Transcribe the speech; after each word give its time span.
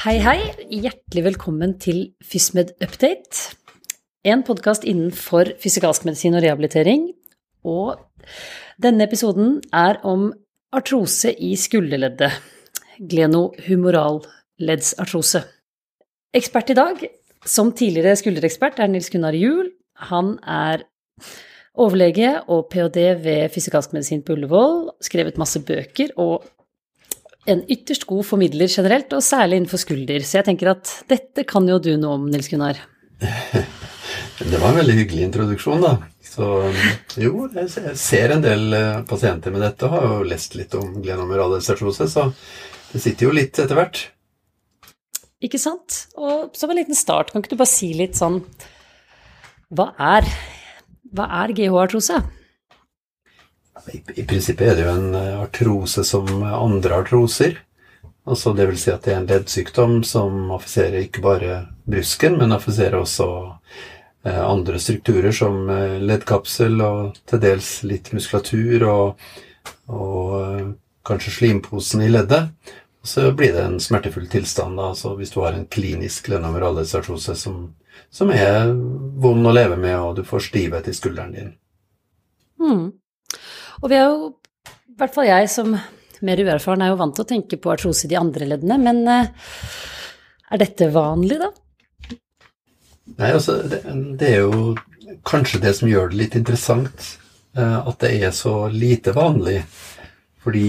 Hei, 0.00 0.14
hei. 0.24 0.38
Hjertelig 0.72 1.22
velkommen 1.26 1.74
til 1.76 2.14
FysMed 2.24 2.70
Update. 2.80 3.52
En 4.24 4.40
podkast 4.48 4.80
innenfor 4.88 5.44
fysikalsk 5.60 6.08
medisin 6.08 6.32
og 6.38 6.40
rehabilitering. 6.40 7.12
Og 7.68 8.00
denne 8.80 9.04
episoden 9.04 9.60
er 9.76 10.00
om 10.08 10.32
artrose 10.72 11.36
i 11.36 11.52
skulderleddet. 11.60 12.32
Glenohumoralleddsartrose. 13.12 15.44
Ekspert 16.32 16.72
i 16.72 16.76
dag, 16.78 16.96
som 17.44 17.68
tidligere 17.76 18.16
skulderekspert, 18.16 18.80
er 18.80 18.88
Nils 18.88 19.12
Gunnar 19.12 19.36
Juel. 19.36 19.68
Han 20.08 20.40
er 20.40 20.88
overlege 21.76 22.40
og 22.48 22.72
ph.d. 22.72 23.20
ved 23.20 23.52
fysikalsk 23.52 23.92
medisin 23.92 24.24
på 24.24 24.32
Ullevål. 24.38 24.96
Skrevet 25.04 25.36
masse 25.36 25.60
bøker 25.60 26.16
og 26.16 26.48
en 27.48 27.62
ytterst 27.72 28.04
god 28.08 28.26
formidler 28.28 28.68
generelt, 28.68 29.12
og 29.16 29.24
særlig 29.24 29.60
innenfor 29.60 29.80
skulder. 29.80 30.24
Så 30.26 30.40
jeg 30.40 30.48
tenker 30.50 30.74
at 30.74 30.92
dette 31.10 31.46
kan 31.48 31.68
jo 31.68 31.78
du 31.82 31.94
noe 31.96 32.18
om, 32.18 32.28
Nils 32.32 32.50
Gunnar. 32.52 32.80
Det 34.40 34.56
var 34.56 34.70
en 34.70 34.78
veldig 34.80 34.94
hyggelig 34.96 35.26
introduksjon, 35.26 35.82
da. 35.84 35.90
Så 36.24 36.46
jo, 37.20 37.44
jeg 37.52 37.94
ser 38.00 38.32
en 38.32 38.40
del 38.44 38.72
eh, 38.72 39.02
pasienter 39.08 39.52
med 39.52 39.60
dette, 39.64 39.84
og 39.84 39.92
har 39.92 40.06
jo 40.06 40.28
lest 40.30 40.56
litt 40.56 40.72
om 40.78 40.94
glenomurale 41.04 41.58
så 41.60 41.76
det 42.90 43.02
sitter 43.02 43.28
jo 43.28 43.34
litt 43.36 43.58
etter 43.60 43.76
hvert. 43.76 44.00
Ikke 45.44 45.60
sant? 45.60 46.06
Og 46.16 46.56
som 46.56 46.72
en 46.72 46.80
liten 46.80 46.96
start, 46.96 47.30
kan 47.30 47.44
ikke 47.44 47.52
du 47.52 47.60
bare 47.60 47.70
si 47.70 47.92
litt 47.96 48.18
sånn 48.18 48.40
Hva 49.70 49.90
er, 50.16 50.26
hva 51.14 51.28
er 51.42 51.54
GH-artrose? 51.56 52.18
I, 53.88 54.02
I, 54.16 54.24
prinsippet 54.28 54.68
er 54.68 54.78
det 54.78 54.86
jo 54.86 54.92
en 54.92 55.14
eh, 55.14 55.40
artrose 55.40 56.04
som 56.04 56.28
andre 56.42 57.00
artroser. 57.02 57.58
Altså 58.30 58.52
det 58.52 58.66
vil 58.68 58.78
si 58.78 58.90
at 58.92 59.06
det 59.06 59.14
er 59.14 59.22
en 59.22 59.30
leddsykdom 59.30 60.02
som 60.04 60.50
affiserer 60.54 61.06
ikke 61.06 61.22
bare 61.24 61.62
brusken, 61.88 62.36
men 62.38 62.52
affiserer 62.54 62.98
også 63.00 63.28
eh, 64.24 64.42
andre 64.44 64.78
strukturer 64.78 65.32
som 65.34 65.64
eh, 65.72 65.96
leddkapsel 66.04 66.76
og 66.84 67.16
til 67.30 67.42
dels 67.42 67.72
litt 67.88 68.12
muskulatur 68.14 68.84
og, 68.90 69.24
og 69.88 70.36
eh, 70.42 70.68
kanskje 71.08 71.34
slimposen 71.38 72.04
i 72.04 72.12
leddet. 72.12 72.52
Og 73.00 73.08
så 73.08 73.30
blir 73.32 73.56
det 73.56 73.64
en 73.64 73.80
smertefull 73.80 74.28
tilstand 74.28 74.76
da, 74.76 74.90
altså 74.92 75.14
hvis 75.16 75.32
du 75.32 75.40
har 75.40 75.56
en 75.56 75.66
klinisk 75.66 76.28
lenomuralesartrose 76.28 77.34
som, 77.40 77.70
som 78.12 78.30
er 78.34 78.74
vond 79.24 79.48
å 79.48 79.54
leve 79.56 79.80
med, 79.80 79.96
og 79.96 80.18
du 80.20 80.26
får 80.28 80.50
stivhet 80.50 80.86
i 80.86 80.94
skulderen 80.94 81.32
din. 81.32 81.54
Mm. 82.60 82.90
Og 83.80 83.88
vi 83.88 83.96
er 83.96 84.04
jo, 84.04 84.30
i 84.68 84.98
hvert 85.00 85.14
fall 85.14 85.28
jeg 85.28 85.48
som 85.52 85.72
mer 86.20 86.42
uerfaren, 86.44 86.84
er 86.84 86.92
jo 86.92 87.00
vant 87.00 87.16
til 87.16 87.24
å 87.24 87.30
tenke 87.30 87.56
på 87.56 87.72
artrose 87.72 88.04
i 88.04 88.10
de 88.12 88.18
andre 88.20 88.48
leddene, 88.50 88.76
men 88.82 89.00
eh, 89.08 89.30
er 90.52 90.60
dette 90.60 90.90
vanlig, 90.92 91.38
da? 91.40 91.48
Nei, 93.16 93.30
altså, 93.30 93.56
det, 93.64 93.80
det, 94.20 94.28
er 94.28 94.44
jo 94.44 94.74
kanskje 95.26 95.62
det 95.64 95.72
som 95.78 95.88
gjør 95.88 96.12
det 96.12 96.20
litt 96.20 96.36
interessant, 96.38 97.08
eh, 97.56 97.78
at 97.80 98.04
det 98.04 98.12
er 98.20 98.36
så 98.36 98.66
lite 98.72 99.16
vanlig. 99.16 99.62
Fordi 100.40 100.66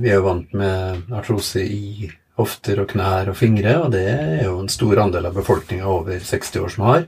vi 0.00 0.08
er 0.08 0.16
jo 0.16 0.24
vant 0.24 0.52
med 0.56 1.10
artrose 1.12 1.60
i 1.60 2.06
hofter 2.40 2.82
og 2.82 2.90
knær 2.90 3.30
og 3.32 3.38
fingre, 3.38 3.76
og 3.84 3.92
det 3.94 4.04
er 4.10 4.44
jo 4.46 4.56
en 4.58 4.72
stor 4.72 5.00
andel 5.04 5.28
av 5.30 5.38
befolkninga 5.38 5.86
over 5.88 6.18
60 6.18 6.60
år 6.64 6.74
som 6.74 6.86
har. 6.88 7.06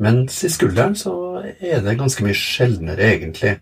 Mens 0.00 0.38
i 0.46 0.50
skulderen 0.52 0.96
så 0.96 1.14
er 1.60 1.82
det 1.84 1.98
ganske 2.00 2.24
mye 2.24 2.36
sjeldnere, 2.36 3.10
egentlig. 3.14 3.58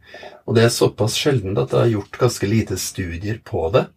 Og 0.46 0.56
det 0.56 0.66
er 0.66 0.74
såpass 0.74 1.18
sjeldent 1.18 1.58
at 1.58 1.74
det 1.74 1.80
er 1.82 1.96
gjort 1.96 2.20
ganske 2.20 2.50
lite 2.50 2.78
studier 2.80 3.42
på 3.44 3.66
det. 3.74 3.88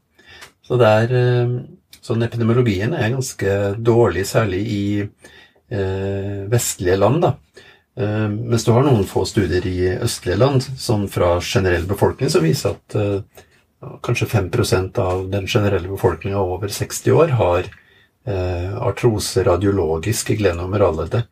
Så 0.66 0.82
det 0.82 0.96
er 1.04 1.16
eh, 1.20 1.62
Sånn 2.02 2.26
epidemiologien 2.26 2.96
er 2.98 3.12
ganske 3.14 3.56
dårlig, 3.78 4.24
særlig 4.26 4.62
i 4.74 4.86
eh, 5.04 6.40
vestlige 6.50 6.96
land, 6.98 7.22
da. 7.22 7.36
Eh, 7.94 8.26
mens 8.31 8.66
du 8.66 8.72
har 8.74 8.88
noen 8.88 9.06
få 9.06 9.22
studier 9.30 9.68
i 9.70 9.92
østlige 10.02 10.40
land, 10.42 10.66
sånn 10.81 11.06
fra 11.12 11.36
generell 11.46 11.86
befolkning, 11.86 12.31
som 12.34 12.42
viser 12.42 12.74
at 12.74 12.98
eh, 12.98 13.44
kanskje 14.02 14.28
5% 14.28 15.00
av 15.00 15.30
den 15.30 15.47
generelle 15.47 15.88
befolkninga 15.88 16.40
over 16.40 16.68
60 16.68 17.12
år 17.12 17.28
har 17.28 17.59
eh, 18.25 18.78
artrose 18.78 19.44
radiologisk 19.44 20.30
i 20.30 20.36
glenomeralleddet. 20.36 21.25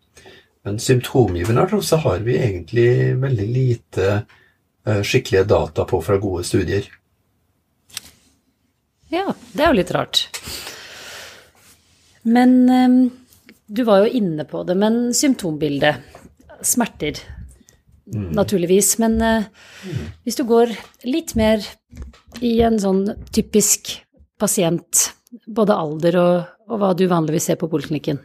Men 0.63 0.79
symptomgivende 0.79 1.61
artrose 1.61 1.95
har 1.95 2.19
vi 2.25 2.37
egentlig 2.37 3.15
veldig 3.21 3.47
lite 3.47 4.07
eh, 4.85 5.01
skikkelige 5.01 5.43
data 5.43 5.85
på 5.85 6.01
fra 6.01 6.17
gode 6.17 6.43
studier. 6.43 6.89
Ja, 9.09 9.33
det 9.53 9.63
er 9.63 9.71
jo 9.71 9.79
litt 9.79 9.93
rart. 9.95 10.25
Men 12.21 12.69
eh, 12.69 12.97
du 13.65 13.83
var 13.83 14.03
jo 14.03 14.13
inne 14.21 14.45
på 14.45 14.63
det, 14.63 14.75
men 14.75 15.13
symptombildet. 15.13 16.05
Smerter, 16.61 17.21
mm. 18.13 18.31
naturligvis. 18.37 18.95
Men 19.03 19.17
mm. 19.21 20.01
hvis 20.25 20.39
du 20.39 20.43
går 20.49 20.73
litt 21.07 21.35
mer 21.39 21.63
i 22.45 22.57
en 22.65 22.79
sånn 22.81 23.05
typisk 23.35 23.95
pasient, 24.39 25.09
både 25.45 25.77
alder 25.77 26.17
og, 26.19 26.35
og 26.69 26.81
hva 26.81 26.91
du 26.97 27.05
vanligvis 27.09 27.49
ser 27.51 27.59
på 27.61 27.69
poliklinikken? 27.71 28.21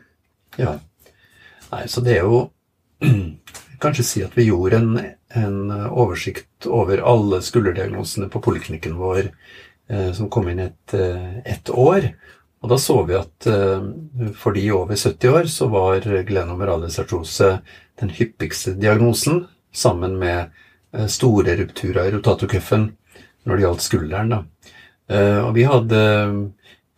Ja, 0.61 0.79
Nei, 1.75 1.87
så 1.91 2.03
det 2.05 2.19
er 2.19 2.29
jo 2.29 2.45
Kanskje 3.83 4.07
si 4.07 4.23
at 4.25 4.37
vi 4.39 4.47
gjorde 4.47 4.79
en, 4.79 4.93
en 5.37 5.73
oversikt 5.91 6.69
over 6.71 7.03
alle 7.05 7.41
skulderdiagnosene 7.45 8.31
på 8.33 8.41
poliklinikken 8.45 8.95
vår 8.97 9.27
eh, 9.27 10.11
som 10.17 10.31
kom 10.33 10.49
inn 10.49 10.63
et, 10.65 10.95
eh, 10.97 11.41
et, 11.43 11.69
år. 11.69 12.07
Og 12.65 12.71
da 12.71 12.79
så 12.81 12.97
vi 13.05 13.19
at 13.19 13.49
eh, 13.51 14.31
for 14.41 14.57
de 14.57 14.63
over 14.73 14.97
70 14.97 15.35
år 15.35 15.51
så 15.53 15.69
var 15.75 16.07
glenomeralesartrose 16.31 17.51
den 18.01 18.15
hyppigste 18.15 18.73
diagnosen, 18.79 19.45
sammen 19.75 20.19
med 20.21 20.55
eh, 20.95 21.09
store 21.11 21.57
rupturer 21.61 22.09
i 22.09 22.15
rotatokuffen 22.15 22.89
når 23.45 23.57
det 23.57 23.67
gjaldt 23.67 23.85
skulderen. 23.85 24.33
Da. 24.33 24.71
Eh, 25.11 25.41
og 25.43 25.53
vi 25.57 25.67
hadde 25.69 26.01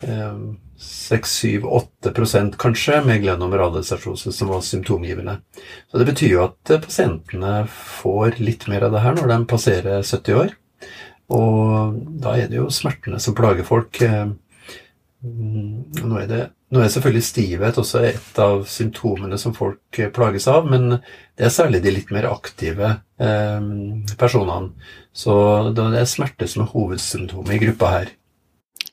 eh, 0.06 0.38
6-7-8 0.78 2.52
kanskje 2.60 3.00
med 3.04 3.22
glenomeralis 3.22 3.92
som 4.12 4.48
var 4.48 4.60
symptomgivende. 4.60 5.40
Så 5.90 5.98
Det 5.98 6.04
betyr 6.04 6.32
jo 6.34 6.44
at 6.44 6.70
eh, 6.70 6.80
pasientene 6.80 7.66
får 7.70 8.38
litt 8.38 8.68
mer 8.68 8.86
av 8.86 8.92
det 8.92 9.02
her 9.04 9.16
når 9.16 9.32
de 9.32 9.40
passerer 9.50 10.02
70 10.02 10.40
år. 10.42 10.56
Og 11.32 11.96
da 12.22 12.36
er 12.38 12.50
det 12.50 12.60
jo 12.60 12.70
smertene 12.70 13.18
som 13.22 13.34
plager 13.34 13.66
folk. 13.66 14.00
Eh, 14.02 14.28
mm, 15.24 16.04
nå 16.04 16.20
er, 16.20 16.28
det, 16.30 16.42
nå 16.74 16.82
er 16.82 16.90
selvfølgelig 16.90 17.22
stivhet 17.22 17.76
også 17.78 18.00
et 18.08 18.38
av 18.42 18.64
symptomene 18.70 19.38
som 19.38 19.54
folk 19.54 20.00
eh, 20.00 20.10
plages 20.14 20.48
av, 20.50 20.66
men 20.66 20.96
det 20.98 21.46
er 21.46 21.54
særlig 21.54 21.82
de 21.84 21.92
litt 21.94 22.10
mer 22.14 22.26
aktive 22.30 22.88
eh, 23.22 23.68
personene. 24.18 24.72
Så 25.14 25.36
det 25.76 25.86
er 26.00 26.10
smerte 26.10 26.48
som 26.50 26.64
er 26.64 26.72
hovedsymptomet 26.72 27.54
i 27.54 27.60
gruppa 27.62 27.92
her. 27.94 28.10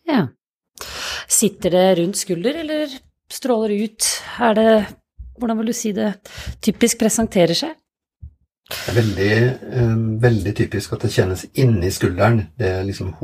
Ja. 0.09 0.27
Sitter 1.29 1.73
det 1.73 1.87
rundt 1.97 2.19
skulder, 2.19 2.61
eller 2.61 2.93
stråler 3.31 3.73
ut? 3.85 4.11
Er 4.41 4.59
det 4.59 4.73
Hvordan 5.33 5.57
vil 5.57 5.71
du 5.71 5.73
si 5.73 5.89
det 5.97 6.11
typisk 6.61 6.99
presenterer 7.01 7.57
seg? 7.57 7.71
Det 8.69 8.91
er 8.91 8.97
veldig, 8.99 9.31
eh, 9.79 9.95
veldig 10.21 10.53
typisk 10.55 10.93
at 10.93 11.01
det 11.01 11.11
kjennes 11.15 11.45
inni 11.57 11.89
skulderen. 11.91 12.43
Det 12.53 12.69
er 12.69 12.85
liksom 12.85 13.15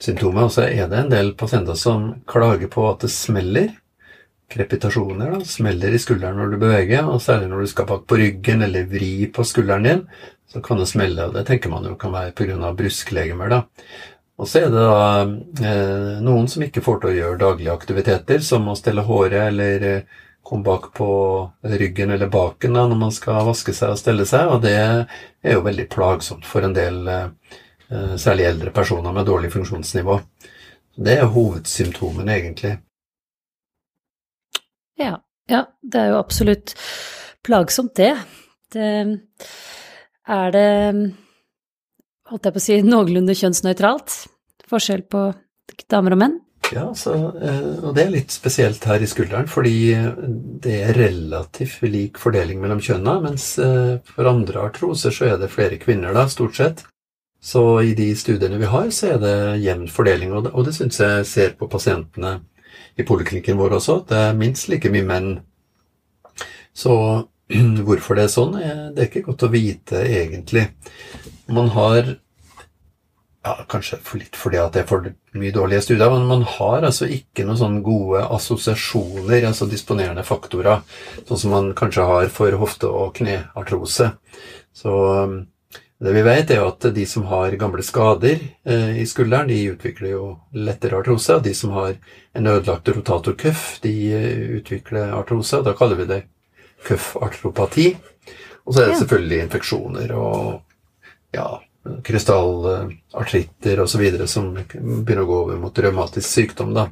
hovedsymptomet. 0.00 0.44
Og 0.44 0.52
så 0.52 0.62
er 0.68 0.88
det 0.88 0.98
en 0.98 1.10
del 1.10 1.34
pasienter 1.34 1.74
som 1.74 2.22
klager 2.26 2.68
på 2.68 2.88
at 2.90 3.00
det 3.00 3.10
smeller. 3.10 3.76
Krepitasjoner 4.50 5.30
da, 5.30 5.44
smeller 5.44 5.94
i 5.94 5.98
skulderen 5.98 6.36
når 6.36 6.50
du 6.50 6.58
beveger, 6.58 7.06
og 7.06 7.22
særlig 7.22 7.48
når 7.48 7.60
du 7.60 7.66
skal 7.70 7.86
bak 7.86 8.06
på 8.06 8.16
ryggen 8.18 8.62
eller 8.62 8.88
vri 8.90 9.28
på 9.30 9.44
skulderen 9.44 9.84
din, 9.84 10.00
så 10.50 10.60
kan 10.60 10.78
det 10.78 10.88
smelle. 10.88 11.26
og 11.26 11.34
Det 11.34 11.46
tenker 11.46 11.70
man 11.70 11.84
jo 11.84 11.94
kan 11.94 12.12
være 12.12 12.32
pga. 12.32 12.72
brusklegemer. 12.74 13.48
da. 13.48 13.62
Og 14.38 14.48
så 14.48 14.58
er 14.58 14.70
det 14.70 14.80
da 14.80 15.22
eh, 15.68 16.20
noen 16.24 16.48
som 16.48 16.62
ikke 16.62 16.82
får 16.82 17.00
til 17.00 17.10
å 17.10 17.14
gjøre 17.14 17.38
daglige 17.38 17.72
aktiviteter, 17.72 18.40
som 18.40 18.66
å 18.68 18.74
stelle 18.74 19.02
håret 19.02 19.52
eller 19.52 19.82
eh, 19.82 20.02
komme 20.42 20.64
bak 20.64 20.94
på 20.94 21.50
ryggen 21.62 22.10
eller 22.10 22.26
baken 22.26 22.74
da, 22.74 22.88
når 22.88 22.96
man 22.96 23.12
skal 23.12 23.44
vaske 23.46 23.72
seg 23.76 23.92
og 23.92 24.00
stelle 24.00 24.26
seg, 24.26 24.48
og 24.48 24.62
det 24.64 24.74
er 24.74 25.52
jo 25.52 25.62
veldig 25.62 25.86
plagsomt 25.92 26.48
for 26.48 26.64
en 26.64 26.74
del, 26.74 27.06
eh, 27.06 27.28
særlig 28.20 28.44
eldre 28.46 28.70
personer 28.74 29.14
med 29.16 29.26
dårlig 29.26 29.50
funksjonsnivå. 29.54 30.20
Det 31.00 31.16
er 31.18 31.30
hovedsymptomene, 31.32 32.36
egentlig. 32.36 32.76
Ja, 35.00 35.16
ja, 35.50 35.64
det 35.82 36.00
er 36.00 36.12
jo 36.12 36.20
absolutt 36.20 36.74
plagsomt, 37.46 37.96
det. 37.96 38.12
det 38.74 38.90
er 40.30 40.54
det 40.54 40.68
holdt 42.30 42.46
jeg 42.46 42.54
på 42.54 42.60
å 42.60 42.66
si, 42.66 42.78
noenlunde 42.86 43.34
kjønnsnøytralt? 43.34 44.20
Forskjell 44.70 45.02
på 45.10 45.24
damer 45.90 46.14
og 46.14 46.22
menn? 46.22 46.38
Ja, 46.70 46.84
så, 46.94 47.14
eh, 47.40 47.80
og 47.82 47.96
det 47.96 48.04
er 48.04 48.12
litt 48.12 48.30
spesielt 48.30 48.84
her 48.86 49.02
i 49.02 49.08
skulderen, 49.10 49.48
fordi 49.50 49.74
det 50.62 50.76
er 50.84 50.94
relativt 50.94 51.82
lik 51.88 52.20
fordeling 52.20 52.60
mellom 52.62 52.82
kjønna, 52.84 53.16
mens 53.24 53.56
eh, 53.58 53.96
for 54.06 54.30
andre 54.30 54.68
artroser 54.68 55.14
så 55.14 55.32
er 55.32 55.40
det 55.40 55.50
flere 55.50 55.80
kvinner, 55.82 56.14
da, 56.14 56.28
stort 56.30 56.60
sett. 56.60 56.84
Så 57.40 57.64
i 57.82 57.94
de 57.96 58.10
studiene 58.16 58.60
vi 58.60 58.68
har, 58.68 58.90
så 58.92 59.14
er 59.14 59.20
det 59.22 59.36
jevn 59.64 59.88
fordeling, 59.88 60.32
og 60.36 60.44
det, 60.44 60.52
og 60.52 60.66
det 60.66 60.74
syns 60.76 61.00
jeg 61.00 61.26
ser 61.28 61.54
på 61.56 61.70
pasientene 61.72 62.38
i 63.00 63.06
poliklinikken 63.06 63.58
vår 63.60 63.78
også. 63.78 64.00
at 64.02 64.10
Det 64.10 64.18
er 64.26 64.40
minst 64.40 64.68
like 64.68 64.92
mye 64.92 65.06
menn. 65.08 65.30
Så 66.76 66.94
hvorfor 67.86 68.18
det 68.18 68.26
er 68.26 68.34
sånn, 68.34 68.58
det 68.58 69.00
er 69.00 69.08
ikke 69.08 69.26
godt 69.30 69.46
å 69.48 69.52
vite 69.52 70.04
egentlig. 70.04 70.68
Man 71.50 71.72
har 71.74 72.16
ja, 73.40 73.54
Kanskje 73.72 73.96
for 74.04 74.20
litt 74.20 74.36
fordi 74.36 74.58
at 74.60 74.74
det 74.74 74.82
er 74.82 74.88
for 74.90 75.06
mye 75.40 75.54
dårlige 75.54 75.80
studier, 75.86 76.10
men 76.12 76.26
man 76.28 76.42
har 76.44 76.84
altså 76.84 77.08
ikke 77.08 77.46
noen 77.48 77.56
sånne 77.56 77.80
gode 77.86 78.20
assosiasjoner, 78.36 79.46
altså 79.48 79.68
disponerende 79.70 80.24
faktorer, 80.28 80.82
sånn 81.24 81.40
som 81.40 81.54
man 81.56 81.70
kanskje 81.78 82.04
har 82.04 82.28
for 82.34 82.58
hofte- 82.60 82.90
og 82.92 83.14
kneartrose. 83.16 84.10
Så 84.76 84.92
det 86.00 86.12
vi 86.16 86.22
vet, 86.24 86.50
er 86.50 86.62
jo 86.62 86.68
at 86.70 86.86
de 86.96 87.02
som 87.06 87.26
har 87.28 87.52
gamle 87.60 87.82
skader 87.84 88.38
eh, 88.64 89.00
i 89.02 89.06
skulderen, 89.06 89.50
de 89.52 89.58
utvikler 89.74 90.14
jo 90.14 90.28
lettere 90.56 90.96
artrose. 90.96 91.36
Og 91.36 91.44
de 91.44 91.52
som 91.54 91.74
har 91.76 91.98
en 92.32 92.48
ødelagt 92.48 92.88
rotatorcuff, 92.88 93.66
de 93.84 93.92
eh, 94.16 94.38
utvikler 94.60 95.12
artrose. 95.12 95.60
Da 95.66 95.76
kaller 95.76 96.00
vi 96.00 96.08
det 96.08 96.22
køffartropati. 96.88 97.90
Og 98.64 98.72
så 98.72 98.80
er 98.80 98.92
det 98.92 98.98
selvfølgelig 99.02 99.42
infeksjoner 99.44 100.16
og 100.16 100.40
ja, 101.36 101.46
krystallartritter 102.06 103.84
osv. 103.84 104.04
som 104.24 104.50
begynner 104.56 105.24
å 105.24 105.28
gå 105.28 105.38
over 105.44 105.60
mot 105.60 105.84
revmatisk 105.84 106.28
sykdom. 106.28 106.72
da. 106.76 106.88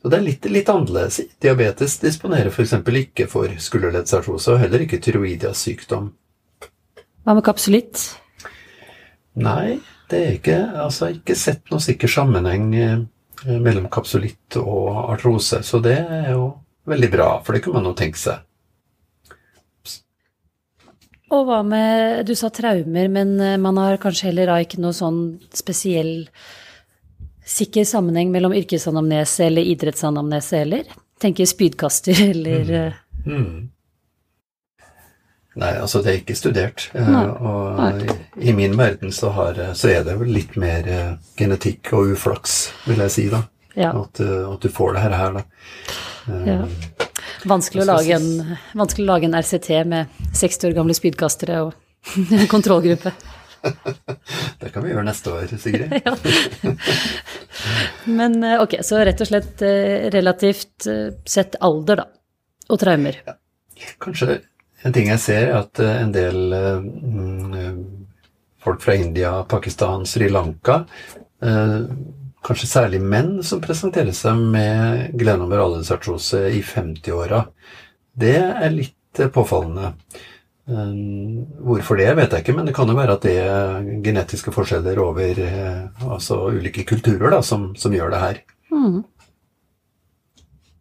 Så 0.00 0.08
det 0.08 0.16
er 0.16 0.28
litt, 0.32 0.48
litt 0.48 0.72
annerledes. 0.72 1.20
Diabetes 1.44 2.00
disponerer 2.00 2.48
f.eks. 2.48 2.78
ikke 3.04 3.28
for 3.28 3.52
skulderleddsartrose, 3.52 4.54
og 4.54 4.64
heller 4.64 4.88
ikke 4.88 5.04
tyroidias 5.04 5.68
sykdom. 5.68 6.14
Hva 7.26 7.34
med 7.36 7.44
kapsulitt? 7.44 8.14
Nei, 9.36 9.76
det 10.10 10.18
er 10.22 10.34
ikke 10.38 10.58
Altså, 10.86 11.10
ikke 11.12 11.36
sett 11.36 11.70
noen 11.70 11.84
sikker 11.84 12.10
sammenheng 12.10 12.70
eh, 12.78 12.98
mellom 13.46 13.88
kapsulitt 13.92 14.56
og 14.60 15.12
artrose, 15.12 15.60
så 15.66 15.80
det 15.84 15.98
er 16.00 16.30
jo 16.32 16.50
veldig 16.88 17.10
bra, 17.12 17.30
for 17.44 17.56
det 17.56 17.64
kunne 17.64 17.82
man 17.82 17.90
jo 17.90 17.96
tenke 17.98 18.20
seg. 18.20 18.42
Og 21.34 21.42
hva 21.48 21.62
med 21.66 22.22
Du 22.28 22.36
sa 22.38 22.50
traumer, 22.54 23.10
men 23.12 23.34
eh, 23.40 23.58
man 23.60 23.80
har 23.82 24.00
kanskje 24.02 24.30
heller 24.30 24.52
da 24.52 24.60
ikke 24.62 24.80
noe 24.82 24.96
sånn 24.96 25.20
spesiell 25.54 26.28
sikker 27.46 27.86
sammenheng 27.86 28.32
mellom 28.34 28.54
yrkesanamnese 28.56 29.46
eller 29.46 29.68
idrettsanamnese 29.74 30.62
heller? 30.64 30.86
Tenker 31.22 31.48
spydkaster 31.48 32.22
eller 32.32 32.72
mm. 33.26 33.32
Mm. 33.32 33.56
Nei, 35.56 35.72
altså 35.80 36.02
det 36.04 36.10
er 36.10 36.18
ikke 36.20 36.36
studert. 36.36 36.86
Nei. 36.92 37.22
og 37.32 38.02
i, 38.04 38.16
i, 38.50 38.52
min 38.56 38.74
verden 38.76 39.12
så, 39.14 39.30
har, 39.32 39.56
så, 39.78 39.88
er 39.88 40.02
det 40.04 40.18
vel 40.20 40.34
litt 40.36 40.56
mer 40.60 40.88
uh, 40.90 41.14
genetikk 41.38 41.94
og 41.96 42.12
uflaks, 42.12 42.58
vil 42.84 43.00
jeg 43.06 43.14
si, 43.14 43.24
da. 43.32 43.46
Ja. 43.76 43.94
At, 43.96 44.20
at, 44.20 44.60
du 44.60 44.72
får 44.72 44.96
det 44.96 45.04
her, 45.04 45.14
her 45.16 45.38
da. 45.38 45.42
Ja. 46.44 46.58
Vanskelig, 47.48 47.84
å 47.84 47.88
lage 47.90 48.16
en, 48.16 48.56
vanskelig 48.76 49.04
å 49.04 49.10
lage 49.10 49.28
en 49.28 49.36
RCT 49.36 49.68
med 49.88 50.20
60 50.32 50.70
år 50.70 50.76
gamle 50.76 50.96
spydkastere 50.96 51.58
og 51.66 51.74
kontrollgruppe. 52.54 53.12
det 54.60 54.72
kan 54.72 54.84
vi 54.84 54.92
gjøre 54.92 55.04
neste 55.08 55.32
år, 55.36 55.52
Sigrid. 55.60 55.92
ja. 56.06 56.16
Men 58.08 58.38
ok, 58.60 58.78
så 58.84 59.00
rett 59.04 59.24
og 59.24 59.30
slett 59.30 59.64
relativt 60.12 60.88
sett 61.28 61.56
alder, 61.64 62.04
da. 62.04 62.08
Og 62.72 62.80
traumer. 62.80 63.20
Ja. 63.24 63.36
Kanskje 64.02 64.40
en 64.86 64.94
ting 64.94 65.10
jeg 65.10 65.22
ser, 65.22 65.48
er 65.50 65.62
at 65.64 65.80
eh, 65.82 65.96
en 66.02 66.12
del 66.14 66.52
eh, 66.54 66.84
mm, 66.84 67.80
folk 68.62 68.84
fra 68.84 68.94
India, 68.98 69.40
Pakistan, 69.48 70.06
Sri 70.08 70.30
Lanka 70.32 70.84
eh, 71.42 71.80
Kanskje 72.46 72.68
særlig 72.70 73.00
menn 73.02 73.40
som 73.42 73.58
presenterer 73.62 74.14
seg 74.14 74.38
med 74.52 75.16
glenomoralesartrose 75.18 76.44
i 76.54 76.60
50-åra. 76.62 77.40
Det 78.14 78.36
er 78.38 78.70
litt 78.70 79.18
påfallende. 79.34 79.88
Hvorfor 81.66 81.98
det, 81.98 82.06
vet 82.20 82.36
jeg 82.36 82.44
ikke, 82.44 82.54
men 82.54 82.68
det 82.68 82.76
kan 82.76 82.86
jo 82.86 82.94
være 82.94 83.16
at 83.18 83.26
det 83.26 83.34
er 83.42 83.88
genetiske 84.04 84.54
forskjeller 84.54 85.00
over 85.02 85.40
altså 86.06 86.38
ulike 86.54 86.86
kulturer 86.86 87.34
da, 87.34 87.40
som, 87.42 87.72
som 87.74 87.96
gjør 87.98 88.14
det 88.14 88.22
her. 88.22 88.38
Mm. 88.70 89.02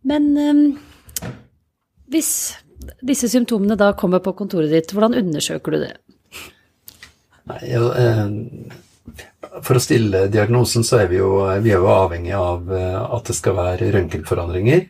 Men 0.06 0.30
um, 0.38 0.64
hvis 2.14 2.32
disse 3.06 3.30
symptomene 3.32 3.78
da 3.80 3.92
kommer 3.98 4.24
på 4.24 4.36
kontoret 4.38 4.72
ditt, 4.74 4.94
hvordan 4.96 5.18
undersøker 5.20 5.76
du 5.76 5.84
det? 5.86 5.94
Nei, 7.52 7.62
jo, 7.70 7.92
eh, 7.94 8.26
For 9.62 9.78
å 9.78 9.84
stille 9.84 10.26
diagnosen 10.34 10.84
så 10.84 11.04
er 11.04 11.12
vi 11.12 11.20
jo, 11.20 11.30
vi 11.64 11.72
er 11.72 11.84
jo 11.84 11.92
avhengig 11.94 12.34
av 12.38 12.72
eh, 12.74 13.00
at 13.18 13.30
det 13.30 13.38
skal 13.38 13.58
være 13.60 13.92
røntgenforandringer. 13.94 14.88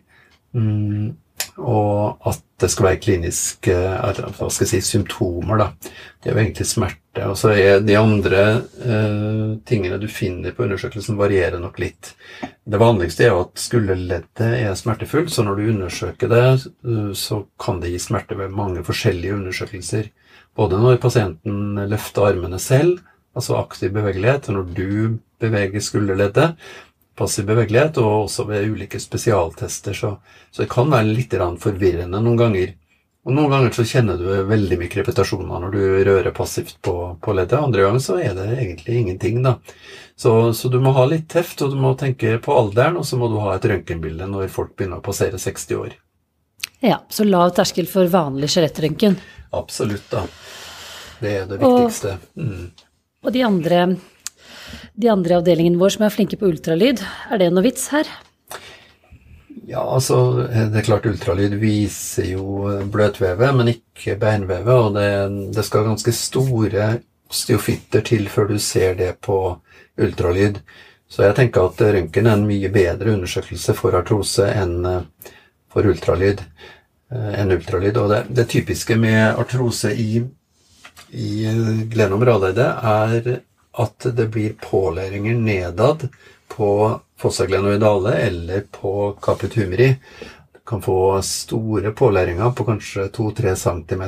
Mm, 0.55 1.11
og 1.59 2.29
at 2.31 2.44
det 2.61 2.69
skal 2.71 2.87
være 2.87 2.99
kliniske 3.03 3.73
hva 3.75 4.47
skal 4.47 4.63
jeg 4.63 4.69
si, 4.71 4.79
symptomer. 4.95 5.59
Da. 5.59 5.91
Det 6.23 6.29
er 6.29 6.37
jo 6.37 6.41
egentlig 6.43 6.67
smerte. 6.69 7.25
Og 7.27 7.35
så 7.39 7.51
er 7.55 7.81
de 7.83 7.97
andre 7.99 8.43
uh, 8.83 9.55
tingene 9.67 9.99
du 9.99 10.07
finner 10.11 10.55
på 10.55 10.65
undersøkelsen, 10.65 11.19
varierer 11.19 11.59
nok 11.59 11.79
litt. 11.83 12.13
Det 12.41 12.79
vanligste 12.81 13.25
er 13.25 13.33
jo 13.33 13.41
at 13.45 13.59
skulderleddet 13.59 14.47
er 14.61 14.77
smertefullt, 14.79 15.31
så 15.31 15.43
når 15.43 15.59
du 15.59 15.69
undersøker 15.73 16.31
det, 16.31 16.45
uh, 16.87 17.11
så 17.15 17.43
kan 17.61 17.81
det 17.83 17.91
gi 17.91 18.01
smerte 18.07 18.39
ved 18.39 18.55
mange 18.55 18.83
forskjellige 18.87 19.35
undersøkelser. 19.35 20.09
Både 20.55 20.79
når 20.79 21.01
pasienten 21.03 21.85
løfter 21.91 22.31
armene 22.31 22.59
selv, 22.63 23.01
altså 23.35 23.59
aktiv 23.59 23.91
bevegelighet, 23.95 24.47
og 24.47 24.61
når 24.61 24.75
du 24.75 24.91
beveger 25.43 25.83
skulderleddet, 25.83 26.55
passiv 27.15 27.47
bevegelighet, 27.49 27.99
og 28.01 28.25
også 28.25 28.47
ved 28.49 28.71
ulike 28.71 28.99
spesialtester. 28.99 29.95
Så, 29.95 30.15
så 30.51 30.63
det 30.63 30.71
kan 30.71 30.91
være 30.91 31.13
litt 31.13 31.35
forvirrende 31.61 32.21
noen 32.21 32.39
ganger. 32.39 32.73
Og 33.25 33.33
Noen 33.33 33.49
ganger 33.49 33.71
så 33.73 33.83
kjenner 33.89 34.19
du 34.21 34.27
veldig 34.45 34.77
mye 34.77 34.97
repetasjoner 34.99 35.61
når 35.63 35.71
du 35.73 35.79
rører 36.05 36.33
passivt 36.35 36.75
på, 36.85 36.93
på 37.17 37.33
leddet. 37.33 37.57
Andre 37.57 37.87
ganger 37.87 38.03
så 38.03 38.19
er 38.21 38.35
det 38.37 38.45
egentlig 38.53 38.99
ingenting, 38.99 39.39
da. 39.41 39.55
Så, 40.15 40.53
så, 40.53 40.69
du 40.69 40.77
må 40.79 40.93
ha 40.93 41.07
litt 41.09 41.25
teft, 41.33 41.63
og 41.65 41.73
du 41.73 41.79
må 41.81 41.95
tenke 41.97 42.37
på 42.37 42.53
alderen, 42.53 42.99
og 43.01 43.07
så 43.09 43.17
må 43.17 43.31
du 43.31 43.39
ha 43.41 43.55
et 43.55 43.65
røntgenbilde 43.65 44.29
når 44.29 44.53
folk 44.53 44.75
begynner 44.77 45.01
å 45.01 45.05
passere 45.05 45.41
60 45.41 45.81
år. 45.81 45.95
Ja, 46.85 46.99
så 47.09 47.25
lav 47.25 47.55
terskel 47.57 47.89
for 47.89 48.05
vanlig 48.13 48.51
skjelettrøntgen. 48.53 49.17
Absolutt, 49.57 50.05
da. 50.11 50.27
Det 51.17 51.33
er 51.39 51.49
det 51.49 51.57
viktigste. 51.63 52.19
Og, 52.35 52.45
mm. 52.45 52.65
og 53.25 53.33
de 53.33 53.43
andre 53.47 53.81
de 54.95 55.11
andre 55.11 55.35
i 55.35 55.39
avdelingen 55.39 55.79
vår 55.81 55.95
som 55.95 56.05
er 56.07 56.13
flinke 56.13 56.39
på 56.39 56.49
ultralyd. 56.51 57.03
Er 57.31 57.41
det 57.41 57.51
noe 57.53 57.65
vits 57.65 57.89
her? 57.93 58.09
Ja, 59.65 59.81
altså 59.81 60.45
det 60.45 60.77
er 60.77 60.85
klart 60.85 61.07
ultralyd 61.09 61.55
viser 61.57 62.27
jo 62.35 62.69
bløtvevet, 62.93 63.55
men 63.57 63.71
ikke 63.73 64.17
beinvevet. 64.21 64.73
Og 64.73 64.97
det, 64.97 65.09
det 65.57 65.65
skal 65.65 65.87
ganske 65.87 66.13
store 66.13 66.89
osteofitter 67.31 68.05
til 68.05 68.27
før 68.29 68.51
du 68.53 68.59
ser 68.61 68.97
det 68.99 69.15
på 69.25 69.39
ultralyd. 70.01 70.59
Så 71.09 71.25
jeg 71.25 71.37
tenker 71.37 71.67
at 71.67 71.81
røntgen 71.81 72.27
er 72.27 72.37
en 72.37 72.47
mye 72.47 72.69
bedre 72.73 73.13
undersøkelse 73.13 73.75
for 73.77 73.95
artrose 73.97 74.47
enn 74.51 74.79
eh, 74.89 75.33
for 75.71 75.87
ultralyd. 75.87 76.41
Eh, 77.13 77.33
enn 77.41 77.53
ultralyd. 77.55 77.97
Og 78.01 78.09
det, 78.11 78.21
det 78.35 78.47
typiske 78.51 78.97
med 78.99 79.37
artrose 79.39 79.93
i, 79.93 80.23
i 81.13 81.29
glenområdet 81.91 82.57
er 82.57 83.29
at 83.81 84.07
det 84.17 84.27
blir 84.33 84.55
pålæringer 84.61 85.35
nedad 85.39 86.07
på 86.51 86.69
fossaglenoidale 87.19 88.13
eller 88.13 88.63
på 88.71 89.17
caput 89.21 89.55
humeri. 89.55 89.95
Du 90.53 90.59
kan 90.67 90.81
få 90.81 91.21
store 91.21 91.91
pålæringer 91.91 92.51
på 92.51 92.65
kanskje 92.65 93.09
2-3 93.09 93.55
cm 93.55 94.03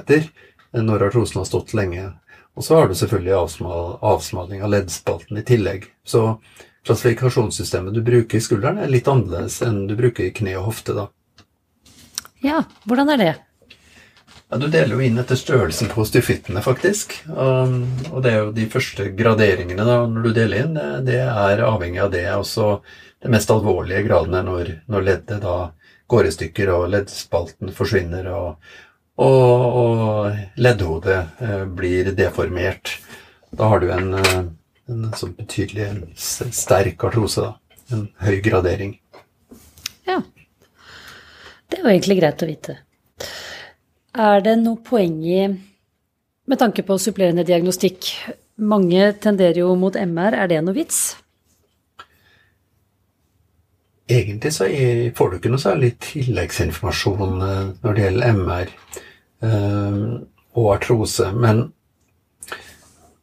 når 0.71 1.07
artrosen 1.09 1.41
har 1.41 1.49
stått 1.49 1.73
lenge. 1.73 2.11
Og 2.57 2.63
så 2.63 2.75
har 2.75 2.87
du 2.87 2.95
selvfølgelig 2.95 3.33
avsmal, 3.37 3.97
avsmaling 4.01 4.63
av 4.65 4.71
leddspalten 4.73 5.37
i 5.37 5.45
tillegg. 5.45 5.85
Så 6.05 6.39
klassifikasjonssystemet 6.87 7.93
du 7.93 8.01
bruker 8.01 8.39
i 8.39 8.41
skulderen, 8.41 8.79
er 8.81 8.89
litt 8.89 9.07
annerledes 9.11 9.59
enn 9.65 9.83
du 9.89 9.93
bruker 9.99 10.25
i 10.25 10.33
kne 10.33 10.55
og 10.57 10.71
hofte, 10.71 10.95
da. 10.97 11.07
Ja, 12.41 12.63
hvordan 12.89 13.13
er 13.13 13.21
det? 13.21 13.33
Ja, 14.49 14.57
Du 14.57 14.67
deler 14.71 14.95
jo 14.95 15.03
inn 15.03 15.19
etter 15.19 15.35
størrelsen 15.35 15.89
på 15.91 16.05
styfittene, 16.07 16.61
faktisk. 16.63 17.17
Um, 17.27 17.81
og 18.13 18.21
det 18.23 18.31
er 18.31 18.37
jo 18.45 18.53
de 18.55 18.67
første 18.71 19.09
graderingene 19.17 19.83
da, 19.83 19.97
når 20.07 20.23
du 20.23 20.31
deler 20.37 20.63
inn, 20.63 20.77
det 21.03 21.19
er 21.19 21.63
avhengig 21.67 21.99
av 22.05 22.13
det. 22.13 22.23
Også 22.31 22.77
det 23.23 23.31
mest 23.33 23.51
alvorlige 23.51 24.05
graden 24.07 24.37
er 24.39 24.45
når, 24.47 24.71
når 24.87 25.07
leddet 25.09 25.41
da 25.43 25.57
går 26.07 26.29
i 26.29 26.31
stykker 26.31 26.71
og 26.71 26.87
leddspalten 26.93 27.73
forsvinner 27.75 28.29
og, 28.31 28.71
og, 29.19 29.65
og 29.81 30.61
leddhodet 30.63 31.19
eh, 31.43 31.65
blir 31.67 32.13
deformert. 32.15 32.95
Da 33.51 33.67
har 33.73 33.83
du 33.83 33.91
en, 33.91 34.13
eh, 34.15 34.41
en 34.87 35.09
sånn 35.17 35.35
betydelig 35.35 35.89
sterk 36.15 37.03
artrose, 37.03 37.49
da. 37.49 37.83
En 37.91 38.07
høy 38.19 38.39
gradering. 38.43 38.97
Ja. 40.07 40.21
Det 41.67 41.79
er 41.79 41.83
jo 41.83 41.91
egentlig 41.91 42.21
greit 42.21 42.43
å 42.43 42.47
vite. 42.47 42.81
Er 44.17 44.41
det 44.41 44.55
noe 44.63 44.81
poeng 44.81 45.19
i, 45.29 45.43
med 46.49 46.57
tanke 46.57 46.81
på 46.85 46.97
supplerende 46.97 47.45
diagnostikk, 47.45 48.07
mange 48.57 49.11
tenderer 49.21 49.61
jo 49.61 49.75
mot 49.77 49.93
MR, 49.93 50.33
er 50.33 50.49
det 50.49 50.63
noe 50.65 50.73
vits? 50.73 51.01
Egentlig 54.09 54.53
så 54.55 54.65
får 55.13 55.29
du 55.29 55.37
ikke 55.37 55.51
noe 55.53 55.61
særlig 55.61 55.91
tilleggsinformasjon 56.01 57.41
eh, 57.45 57.63
når 57.83 57.97
det 57.97 58.05
gjelder 58.05 58.37
MR 58.39 58.71
eh, 59.43 60.03
og 60.57 60.69
artrose, 60.73 61.27
men 61.35 61.67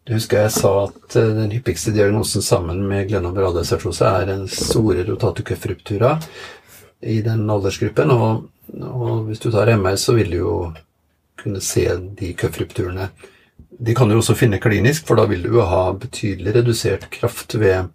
du 0.04 0.12
husker 0.12 0.44
jeg 0.44 0.52
sa 0.52 0.72
at 0.84 1.16
eh, 1.16 1.34
den 1.40 1.54
hyppigste 1.56 1.94
diagnosen 1.96 2.44
sammen 2.44 2.84
med 2.86 3.08
glenombradiasartrose 3.08 4.10
er 4.10 4.28
den 4.28 4.44
store 4.52 5.06
rotatorcuff-ruptura 5.08 6.18
i 7.00 7.22
den 7.24 7.48
aldersgruppen. 7.50 8.12
Og, 8.12 8.44
og, 8.72 9.24
hvis 9.28 9.40
du 9.40 9.50
tar 9.52 9.70
MR, 9.76 9.96
så 9.96 10.14
vil 10.16 10.30
du 10.30 10.36
jo 10.36 10.56
kunne 11.40 11.60
se 11.60 11.86
de 11.96 12.32
cuffrupturene. 12.34 13.08
De 13.78 13.94
kan 13.94 14.08
du 14.08 14.16
også 14.16 14.36
finne 14.38 14.60
klinisk, 14.62 15.06
for 15.06 15.18
da 15.18 15.26
vil 15.30 15.42
du 15.44 15.56
jo 15.56 15.66
ha 15.68 15.86
betydelig 15.98 16.54
redusert 16.56 17.08
kraft 17.12 17.56
ved 17.58 17.90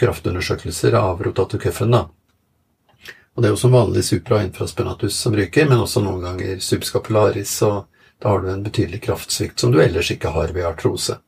kraftundersøkelser 0.00 0.96
av 0.98 1.22
rotatorcuffen. 1.22 1.94
Og 1.94 3.42
det 3.42 3.48
er 3.48 3.54
jo 3.54 3.60
som 3.60 3.74
vanlig 3.74 4.04
supra 4.06 4.40
infraspenatus 4.46 5.18
som 5.18 5.34
ryker, 5.36 5.68
men 5.68 5.82
også 5.82 6.02
noen 6.04 6.22
ganger 6.24 6.62
subscapularis, 6.62 7.56
og 7.66 7.84
da 8.22 8.30
har 8.30 8.42
du 8.42 8.50
en 8.52 8.64
betydelig 8.64 9.02
kraftsvikt 9.04 9.60
som 9.60 9.74
du 9.74 9.80
ellers 9.82 10.10
ikke 10.14 10.32
har 10.34 10.54
ved 10.54 10.66
artrose. 10.70 11.18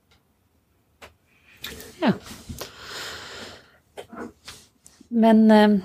Ja. 2.01 2.15
Men 5.11 5.51
eh, 5.51 5.79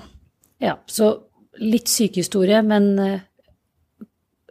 Ja, 0.63 0.79
så 0.85 1.19
litt 1.61 1.91
sykehistorie, 1.91 2.61
men 2.65 2.87
eh, 2.99 3.19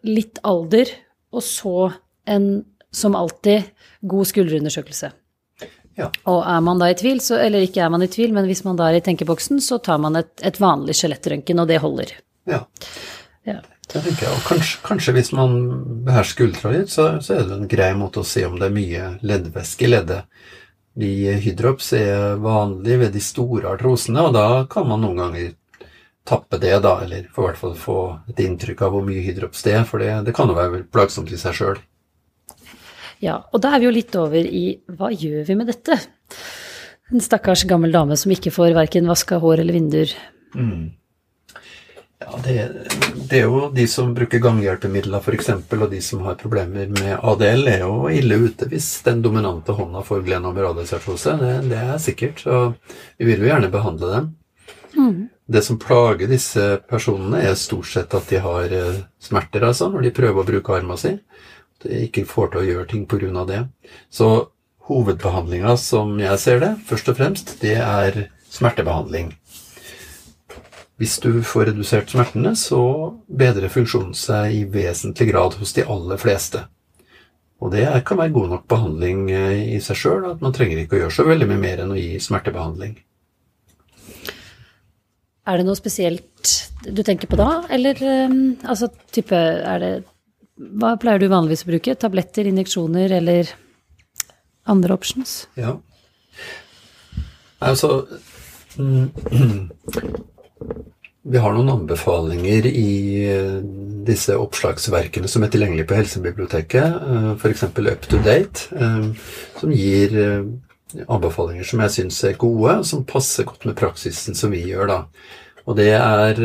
litt 0.06 0.40
alder, 0.46 0.92
og 1.34 1.44
så 1.44 1.90
en, 2.30 2.50
som 2.94 3.16
alltid, 3.18 3.70
god 4.00 4.30
skulderundersøkelse. 4.30 5.10
Ja. 5.98 6.08
Og 6.30 6.44
er 6.48 6.60
man 6.64 6.80
da 6.80 6.88
i 6.90 6.96
tvil, 6.96 7.20
så, 7.22 7.36
eller 7.42 7.66
ikke 7.66 7.82
er 7.84 7.90
man 7.92 8.04
i 8.04 8.10
tvil, 8.10 8.32
men 8.36 8.46
hvis 8.48 8.62
man 8.64 8.78
da 8.78 8.88
er 8.88 9.00
i 9.00 9.04
tenkeboksen, 9.04 9.60
så 9.64 9.80
tar 9.84 10.00
man 10.00 10.16
et, 10.20 10.32
et 10.46 10.60
vanlig 10.62 10.96
skjelettrøntgen, 10.96 11.60
og 11.60 11.68
det 11.68 11.80
holder. 11.82 12.14
Ja. 12.48 12.64
Ja. 13.48 13.60
Det 13.90 14.04
tenker 14.04 14.28
jeg. 14.28 14.36
Og 14.36 14.46
kanskje, 14.46 14.80
kanskje 14.86 15.14
hvis 15.16 15.32
man 15.34 15.54
behersker 16.06 16.46
ultralyd, 16.46 16.90
så, 16.92 17.16
så 17.24 17.40
er 17.40 17.48
det 17.48 17.56
en 17.56 17.70
grei 17.70 17.90
måte 17.98 18.22
å 18.22 18.26
se 18.26 18.44
om 18.46 18.54
det 18.60 18.68
er 18.68 18.76
mye 18.76 19.06
leddvæske 19.26 19.86
i 19.86 19.90
leddet. 19.90 20.44
De 21.00 21.10
hydrops 21.42 21.92
er 21.98 22.38
vanlig 22.42 23.00
ved 23.02 23.16
de 23.16 23.22
store 23.24 23.72
artrosene, 23.72 24.22
og 24.28 24.36
da 24.36 24.46
kan 24.70 24.86
man 24.86 25.02
noen 25.02 25.18
ganger 25.18 25.50
tappe 26.30 26.60
det, 26.62 26.76
da, 26.84 26.96
eller 27.04 27.26
i 27.26 27.32
hvert 27.34 27.58
fall 27.58 27.74
få 27.78 27.98
et 28.30 28.42
inntrykk 28.44 28.86
av 28.86 28.94
hvor 28.94 29.06
mye 29.06 29.22
hydrops 29.24 29.64
det 29.66 29.74
er, 29.80 29.86
for 29.88 30.02
det, 30.02 30.12
det 30.28 30.34
kan 30.36 30.50
jo 30.50 30.58
være 30.58 30.84
plagsomt 30.94 31.32
i 31.34 31.40
seg 31.40 31.56
sjøl. 31.58 31.80
Ja, 33.20 33.36
og 33.52 33.60
da 33.60 33.74
er 33.74 33.82
vi 33.82 33.90
jo 33.90 33.96
litt 33.98 34.16
over 34.16 34.40
i 34.40 34.64
hva 34.96 35.10
gjør 35.12 35.44
vi 35.48 35.58
med 35.58 35.68
dette? 35.68 35.98
En 37.10 37.20
stakkars 37.20 37.66
gammel 37.68 37.92
dame 37.92 38.16
som 38.16 38.32
ikke 38.32 38.52
får 38.54 38.72
verken 38.78 39.10
vaska 39.10 39.40
hår 39.42 39.60
eller 39.60 39.76
vinduer. 39.76 40.14
Ja, 42.20 42.36
det, 42.44 42.54
det 43.30 43.38
er 43.38 43.46
jo 43.48 43.70
de 43.74 43.86
som 43.88 44.12
bruker 44.16 44.42
ganghjelpemidler 44.44 45.24
f.eks., 45.24 45.50
og 45.72 45.86
de 45.90 46.00
som 46.04 46.24
har 46.26 46.38
problemer 46.40 46.90
med 46.92 47.14
ADL, 47.16 47.64
er 47.72 47.84
jo 47.84 48.10
ille 48.12 48.38
ute 48.44 48.68
hvis 48.70 48.88
den 49.06 49.22
dominante 49.24 49.72
hånda 49.76 50.04
får 50.06 50.26
glenomradiasartrose. 50.28 51.36
Det, 51.40 51.54
det 51.72 51.80
er 51.80 52.02
sikkert. 52.02 52.44
Og 52.46 52.96
vi 53.16 53.28
vil 53.30 53.44
jo 53.44 53.50
gjerne 53.50 53.72
behandle 53.72 54.12
dem. 54.14 54.28
Det 55.50 55.62
som 55.66 55.78
plager 55.82 56.30
disse 56.30 56.62
personene, 56.86 57.40
er 57.42 57.56
stort 57.58 57.88
sett 57.90 58.14
at 58.14 58.28
de 58.30 58.38
har 58.38 58.70
eh, 58.70 59.00
smerter, 59.18 59.64
altså, 59.66 59.88
når 59.90 60.06
de 60.06 60.12
prøver 60.14 60.38
å 60.38 60.46
bruke 60.46 60.76
armen 60.76 61.00
si. 61.00 61.16
At 61.18 61.88
de 61.88 62.04
ikke 62.06 62.28
får 62.28 62.52
til 62.52 62.60
å 62.60 62.68
gjøre 62.68 62.90
ting 62.92 63.06
pga. 63.10 63.44
det. 63.48 63.64
Så 64.10 64.28
hovedbehandlinga, 64.86 65.74
som 65.76 66.14
jeg 66.22 66.38
ser 66.38 66.62
det, 66.62 66.70
først 66.86 67.10
og 67.10 67.18
fremst, 67.18 67.56
det 67.62 67.76
er 67.82 68.28
smertebehandling. 68.50 69.34
Hvis 71.00 71.18
du 71.18 71.42
får 71.42 71.70
redusert 71.72 72.10
smertene, 72.12 72.54
så 72.54 72.82
bedrer 73.26 73.72
funksjonen 73.72 74.14
seg 74.14 74.54
i 74.54 74.64
vesentlig 74.70 75.32
grad 75.32 75.58
hos 75.58 75.74
de 75.74 75.82
aller 75.82 76.20
fleste. 76.20 76.66
Og 77.60 77.72
det 77.74 77.86
kan 78.06 78.22
være 78.22 78.36
god 78.38 78.50
nok 78.54 78.66
behandling 78.70 79.30
eh, 79.34 79.76
i 79.76 79.82
seg 79.82 79.98
sjøl, 79.98 80.26
at 80.30 80.42
man 80.44 80.54
trenger 80.54 80.78
ikke 80.78 80.98
å 80.98 81.04
gjøre 81.04 81.18
så 81.18 81.26
veldig 81.26 81.50
mye 81.50 81.62
mer 81.66 81.82
enn 81.82 81.94
å 81.96 81.98
gi 81.98 82.20
smertebehandling. 82.22 83.00
Er 85.50 85.58
det 85.58 85.66
noe 85.66 85.78
spesielt 85.78 86.54
du 86.86 87.02
tenker 87.04 87.28
på 87.30 87.38
da, 87.40 87.50
eller 87.72 87.98
um, 88.30 88.54
altså 88.62 88.90
type 89.12 89.36
er 89.36 89.82
det 89.82 89.92
Hva 90.80 90.94
pleier 91.00 91.20
du 91.20 91.28
vanligvis 91.32 91.64
å 91.66 91.70
bruke? 91.72 91.98
Tabletter, 91.98 92.48
injeksjoner 92.48 93.08
eller 93.18 93.50
andre 94.70 94.94
options? 94.94 95.30
Ja. 95.58 95.72
Altså 97.60 98.06
mm, 98.78 99.10
Vi 101.30 101.40
har 101.42 101.52
noen 101.52 101.68
anbefalinger 101.74 102.64
i 102.70 102.92
eh, 103.28 103.58
disse 104.08 104.38
oppslagsverkene 104.40 105.28
som 105.28 105.44
er 105.44 105.50
tilgjengelige 105.52 105.90
på 105.90 105.98
Helsebiblioteket, 105.98 106.88
f.eks. 107.34 107.64
Up 107.68 108.08
to 108.08 108.16
Date, 108.24 108.70
eh, 108.72 109.04
som 109.60 109.74
gir 109.76 110.16
eh, 110.16 110.48
anbefalinger 111.06 111.66
som 111.66 111.82
jeg 111.84 111.94
syns 111.96 112.22
er 112.28 112.38
gode, 112.40 112.80
som 112.88 113.06
passer 113.08 113.48
godt 113.48 113.66
med 113.68 113.78
praksisen 113.78 114.38
som 114.38 114.52
vi 114.54 114.64
gjør, 114.68 114.90
da. 114.90 115.00
Og 115.68 115.76
det 115.78 115.92
er 115.94 116.40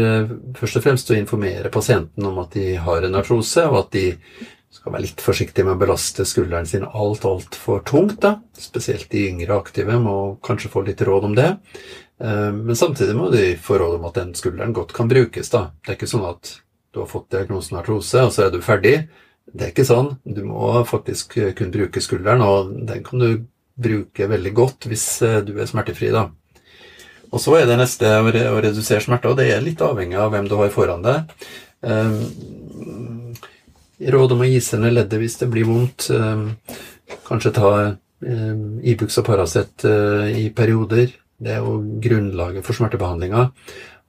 først 0.58 0.78
og 0.78 0.84
fremst 0.86 1.10
å 1.10 1.18
informere 1.18 1.72
pasienten 1.74 2.28
om 2.28 2.38
at 2.44 2.54
de 2.54 2.76
har 2.78 3.06
en 3.08 3.16
artrose, 3.18 3.64
og 3.66 3.80
at 3.80 3.96
de 3.96 4.10
skal 4.76 4.92
være 4.92 5.06
litt 5.06 5.24
forsiktige 5.24 5.66
med 5.66 5.78
å 5.78 5.82
belaste 5.82 6.26
skulderen 6.28 6.68
sin 6.70 6.84
alt, 6.86 7.26
altfor 7.26 7.82
tungt. 7.88 8.20
da. 8.22 8.36
Spesielt 8.60 9.08
de 9.10 9.24
yngre 9.32 9.56
aktive 9.56 9.98
må 10.04 10.36
kanskje 10.46 10.72
få 10.74 10.84
litt 10.86 11.02
råd 11.08 11.30
om 11.30 11.36
det. 11.38 11.48
Men 12.20 12.76
samtidig 12.76 13.16
må 13.18 13.32
de 13.34 13.56
få 13.56 13.80
råd 13.80 13.98
om 13.98 14.06
at 14.12 14.20
den 14.20 14.36
skulderen 14.38 14.76
godt 14.76 14.94
kan 14.94 15.10
brukes. 15.10 15.50
da. 15.50 15.70
Det 15.82 15.94
er 15.94 15.98
ikke 15.98 16.12
sånn 16.12 16.28
at 16.28 16.58
du 16.94 17.02
har 17.02 17.10
fått 17.12 17.32
diagnosen 17.32 17.80
artrose, 17.80 18.20
og 18.20 18.36
så 18.36 18.46
er 18.46 18.54
du 18.54 18.62
ferdig. 18.64 18.98
Det 19.48 19.64
er 19.64 19.74
ikke 19.74 19.88
sånn. 19.88 20.18
Du 20.28 20.44
må 20.44 20.70
faktisk 20.88 21.38
kunne 21.56 21.74
bruke 21.74 22.04
skulderen, 22.04 22.44
og 22.44 22.76
den 22.88 23.04
kan 23.08 23.24
du 23.24 23.30
bruke 23.76 24.28
veldig 24.32 24.54
godt 24.56 24.88
hvis 24.90 25.06
du 25.48 25.54
er 25.60 25.70
smertefri, 25.70 26.12
da. 26.14 26.30
Og 27.34 27.42
så 27.42 27.58
er 27.60 27.68
det 27.68 27.80
neste 27.80 28.08
å 28.22 28.32
redusere 28.64 29.04
smerte, 29.04 29.32
og 29.32 29.40
det 29.40 29.50
er 29.52 29.64
litt 29.64 29.82
avhengig 29.84 30.20
av 30.22 30.32
hvem 30.32 30.48
du 30.48 30.56
har 30.60 30.72
foran 30.72 31.04
deg. 31.04 31.34
Råd 34.16 34.36
om 34.36 34.44
å 34.46 34.48
ise 34.48 34.80
ned 34.80 34.96
leddet 34.96 35.20
hvis 35.20 35.36
det 35.42 35.50
blir 35.52 35.68
vondt. 35.68 36.08
Kanskje 37.28 37.52
ta 37.58 37.72
Ibux 38.24 39.20
og 39.20 39.28
Paracet 39.28 39.84
i 39.84 40.48
perioder. 40.56 41.12
Det 41.36 41.58
er 41.58 41.66
jo 41.66 41.82
grunnlaget 42.00 42.64
for 42.64 42.78
smertebehandlinga. 42.78 43.50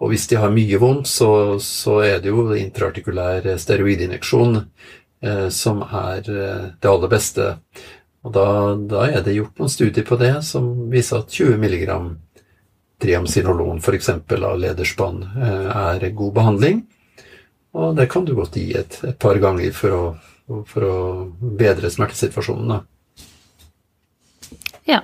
Og 0.02 0.12
hvis 0.12 0.26
de 0.28 0.38
har 0.40 0.52
mye 0.52 0.78
vondt, 0.80 1.08
så, 1.08 1.56
så 1.62 2.00
er 2.04 2.20
det 2.20 2.32
jo 2.32 2.50
intraartikulær 2.56 3.46
steroidinjeksjon 3.60 4.58
eh, 4.60 5.46
som 5.52 5.80
er 5.86 6.28
eh, 6.28 6.66
det 6.76 6.90
aller 6.90 7.12
beste. 7.12 7.54
Og 8.26 8.32
da, 8.34 8.74
da, 8.90 9.04
er 9.06 9.22
det 9.22 9.36
gjort 9.36 9.60
noen 9.60 9.70
studier 9.70 10.06
på 10.06 10.18
det 10.18 10.32
som 10.42 10.90
viser 10.90 11.22
at 11.22 11.30
20 11.30 11.60
mg 11.62 11.84
triamcinolon 13.02 13.78
f.eks. 13.78 14.08
av 14.10 14.56
lederspann 14.58 15.22
eh, 15.22 15.68
er 15.70 16.10
god 16.16 16.32
behandling. 16.34 16.82
Og 17.76 17.94
det 17.94 18.08
kan 18.10 18.24
du 18.26 18.34
godt 18.34 18.56
gi 18.58 18.72
et, 18.80 18.98
et 19.06 19.18
par 19.20 19.38
ganger 19.38 19.70
for 19.76 19.94
å, 19.94 20.02
for 20.66 20.88
å 20.88 20.96
bedre 21.60 21.92
smertesituasjonen. 21.92 22.72
Da. 22.72 22.78
Ja. 24.88 25.02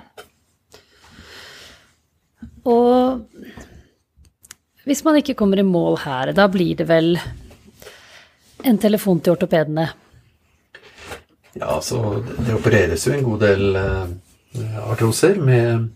Og 2.66 3.22
hvis 4.88 5.04
man 5.06 5.20
ikke 5.20 5.36
kommer 5.38 5.60
i 5.62 5.66
mål 5.66 6.00
her, 6.02 6.32
da 6.34 6.48
blir 6.50 6.74
det 6.80 6.88
vel 6.90 7.14
en 8.66 8.78
telefon 8.82 9.20
til 9.22 9.36
ortopedene? 9.36 9.92
Ja, 11.54 11.80
så 11.80 12.22
det 12.38 12.54
opereres 12.54 13.06
jo 13.06 13.12
en 13.12 13.26
god 13.26 13.42
del 13.44 13.76
eh, 13.76 14.06
artroser 14.90 15.36
med 15.36 15.90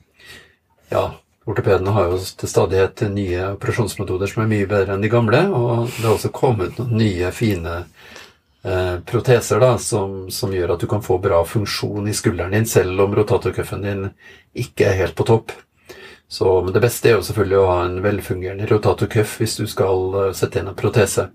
Ja, 0.90 1.08
ortopedene 1.48 1.94
har 1.96 2.12
jo 2.12 2.18
til 2.20 2.50
stadighet 2.50 3.02
nye 3.10 3.52
operasjonsmetoder 3.54 4.30
som 4.30 4.44
er 4.44 4.52
mye 4.52 4.68
bedre 4.70 4.94
enn 4.94 5.02
de 5.02 5.10
gamle, 5.10 5.40
og 5.50 5.88
det 5.88 6.04
har 6.04 6.12
også 6.12 6.30
kommet 6.34 6.78
noen 6.78 6.94
nye, 7.00 7.32
fine 7.34 7.76
eh, 7.80 8.96
proteser 9.08 9.62
da, 9.62 9.72
som, 9.82 10.26
som, 10.30 10.54
gjør 10.54 10.76
at 10.76 10.84
du 10.84 10.90
kan 10.90 11.02
få 11.02 11.18
bra 11.22 11.40
funksjon 11.48 12.06
i 12.06 12.14
skulderen 12.14 12.54
din, 12.54 12.68
selv 12.68 13.02
om 13.02 13.16
rotatorcuffen 13.16 13.86
din 13.86 14.10
ikke 14.54 14.90
er 14.90 15.00
helt 15.00 15.18
på 15.18 15.26
topp. 15.26 15.56
Så, 16.28 16.62
men 16.62 16.72
det 16.74 16.82
beste 16.82 17.08
er 17.08 17.16
jo 17.16 17.26
selvfølgelig 17.26 17.58
å 17.60 17.66
ha 17.70 17.82
en 17.86 18.00
velfungerende 18.02 18.66
rotatorcuff 18.66 19.36
hvis 19.40 19.60
du 19.60 19.66
skal 19.70 20.00
uh, 20.14 20.32
sette 20.34 20.58
inn 20.58 20.70
en 20.70 20.78
protese. 20.78 21.28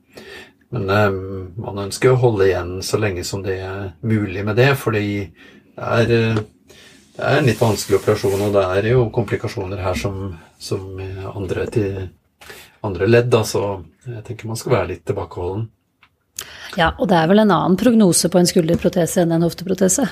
Men 0.71 0.89
eh, 0.89 1.19
man 1.61 1.83
ønsker 1.87 2.13
å 2.13 2.21
holde 2.21 2.47
igjen 2.47 2.77
så 2.85 2.99
lenge 3.01 3.25
som 3.27 3.43
det 3.45 3.59
er 3.65 3.91
mulig 4.07 4.45
med 4.47 4.59
det, 4.59 4.71
fordi 4.79 5.03
det 5.75 5.89
er, 5.97 6.39
det 7.15 7.27
er 7.27 7.37
en 7.37 7.47
litt 7.47 7.61
vanskelig 7.61 7.99
operasjon, 7.99 8.47
og 8.47 8.55
det 8.55 8.65
er 8.79 8.89
jo 8.93 9.05
komplikasjoner 9.13 9.83
her 9.83 9.99
som, 9.99 10.33
som 10.59 10.97
andre, 11.31 11.67
til, 11.71 12.09
andre 12.87 13.07
ledd. 13.09 13.29
Da, 13.33 13.43
så 13.47 13.81
jeg 14.07 14.25
tenker 14.27 14.51
man 14.51 14.59
skal 14.59 14.77
være 14.77 14.91
litt 14.93 15.05
tilbakeholden. 15.07 15.69
Ja, 16.79 16.93
og 16.97 17.09
det 17.11 17.19
er 17.19 17.29
vel 17.29 17.43
en 17.43 17.53
annen 17.53 17.77
prognose 17.79 18.29
på 18.31 18.39
en 18.39 18.49
skulderprotese 18.49 19.23
enn 19.23 19.35
en 19.35 19.45
hofteprotese? 19.45 20.07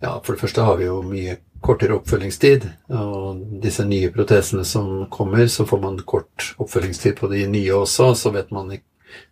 Ja, 0.00 0.14
for 0.24 0.32
det 0.32 0.40
første 0.40 0.64
har 0.64 0.78
vi 0.80 0.86
jo 0.86 1.00
mye 1.04 1.36
kortere 1.60 1.96
oppfølgingstid. 1.98 2.66
Og 2.96 3.42
disse 3.62 3.84
nye 3.88 4.10
protesene 4.14 4.64
som 4.64 5.06
kommer, 5.12 5.44
så 5.52 5.66
får 5.68 5.82
man 5.82 5.98
kort 6.08 6.52
oppfølgingstid 6.62 7.18
på 7.18 7.28
de 7.32 7.44
nye 7.50 7.74
også. 7.82 8.14
Så 8.16 8.32
vet 8.34 8.52
man 8.54 8.72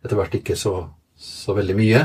etter 0.05 0.19
hvert 0.19 0.39
ikke 0.39 0.57
så, 0.59 0.75
så 1.19 1.57
veldig 1.57 1.77
mye. 1.79 2.05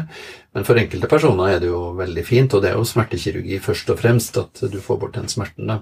Men 0.53 0.67
for 0.67 0.79
enkelte 0.79 1.09
personer 1.11 1.55
er 1.55 1.63
det 1.63 1.71
jo 1.71 1.93
veldig 1.97 2.25
fint, 2.27 2.53
og 2.53 2.63
det 2.63 2.71
er 2.71 2.79
jo 2.79 2.87
smertekirurgi 2.87 3.61
først 3.63 3.93
og 3.93 4.01
fremst, 4.01 4.39
at 4.41 4.65
du 4.71 4.79
får 4.81 5.01
bort 5.01 5.17
den 5.17 5.31
smerten. 5.31 5.69
da. 5.69 5.81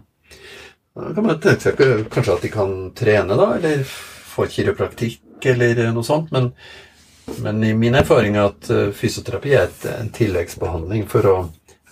Da 0.96 1.14
kan 1.16 1.24
man 1.24 1.40
tenke 1.40 1.64
seg 1.64 2.08
kanskje 2.12 2.34
at 2.36 2.46
de 2.46 2.52
kan 2.52 2.72
trene, 2.98 3.36
da, 3.40 3.52
eller 3.56 3.84
få 3.88 4.48
kiropraktikk, 4.52 5.22
eller 5.54 5.88
noe 5.96 6.04
sånt. 6.06 6.32
Men, 6.36 6.52
men 7.44 7.64
i 7.64 7.72
min 7.78 7.96
erfaring 7.96 8.36
er 8.36 8.50
at 8.50 8.70
eh, 8.72 8.92
fysioterapi 8.96 9.56
er 9.58 9.72
en 9.96 10.12
tilleggsbehandling 10.14 11.08
for 11.12 11.30
å 11.32 11.38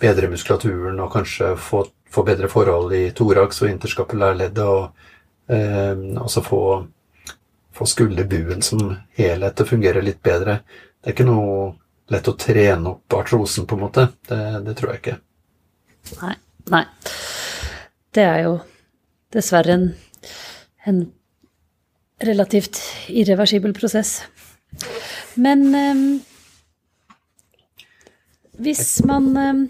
bedre 0.00 0.30
muskulaturen 0.32 1.00
og 1.00 1.12
kanskje 1.12 1.54
få, 1.60 1.84
få 2.10 2.24
bedre 2.28 2.48
forhold 2.52 2.92
i 2.96 3.06
thorax 3.16 3.62
og 3.64 3.72
interskapulærleddet, 3.72 4.64
og 4.64 5.52
eh, 5.52 6.04
også 6.20 6.44
få, 6.44 6.62
få 7.80 7.88
skulderbuen 7.88 8.60
som 8.62 8.92
helhet 9.16 9.56
til 9.56 9.64
å 9.64 9.70
fungere 9.70 10.02
litt 10.04 10.20
bedre. 10.24 10.60
Det 11.00 11.08
er 11.10 11.16
ikke 11.16 11.28
noe 11.28 11.70
lett 12.12 12.28
å 12.28 12.36
trene 12.36 12.92
opp 12.92 13.16
artrosen, 13.16 13.64
på 13.64 13.78
en 13.78 13.84
måte. 13.86 14.06
Det, 14.28 14.40
det 14.66 14.74
tror 14.76 14.92
jeg 14.92 15.00
ikke. 15.00 15.16
Nei. 16.20 16.34
Nei. 16.70 16.82
Det 18.12 18.26
er 18.26 18.42
jo 18.44 18.54
dessverre 19.32 19.76
en, 19.78 19.86
en 20.90 21.00
relativt 22.20 22.82
irreversibel 23.08 23.72
prosess. 23.76 24.18
Men 25.40 25.64
eh, 25.78 26.04
hvis 28.60 28.84
man 29.08 29.30
eh, 29.40 29.64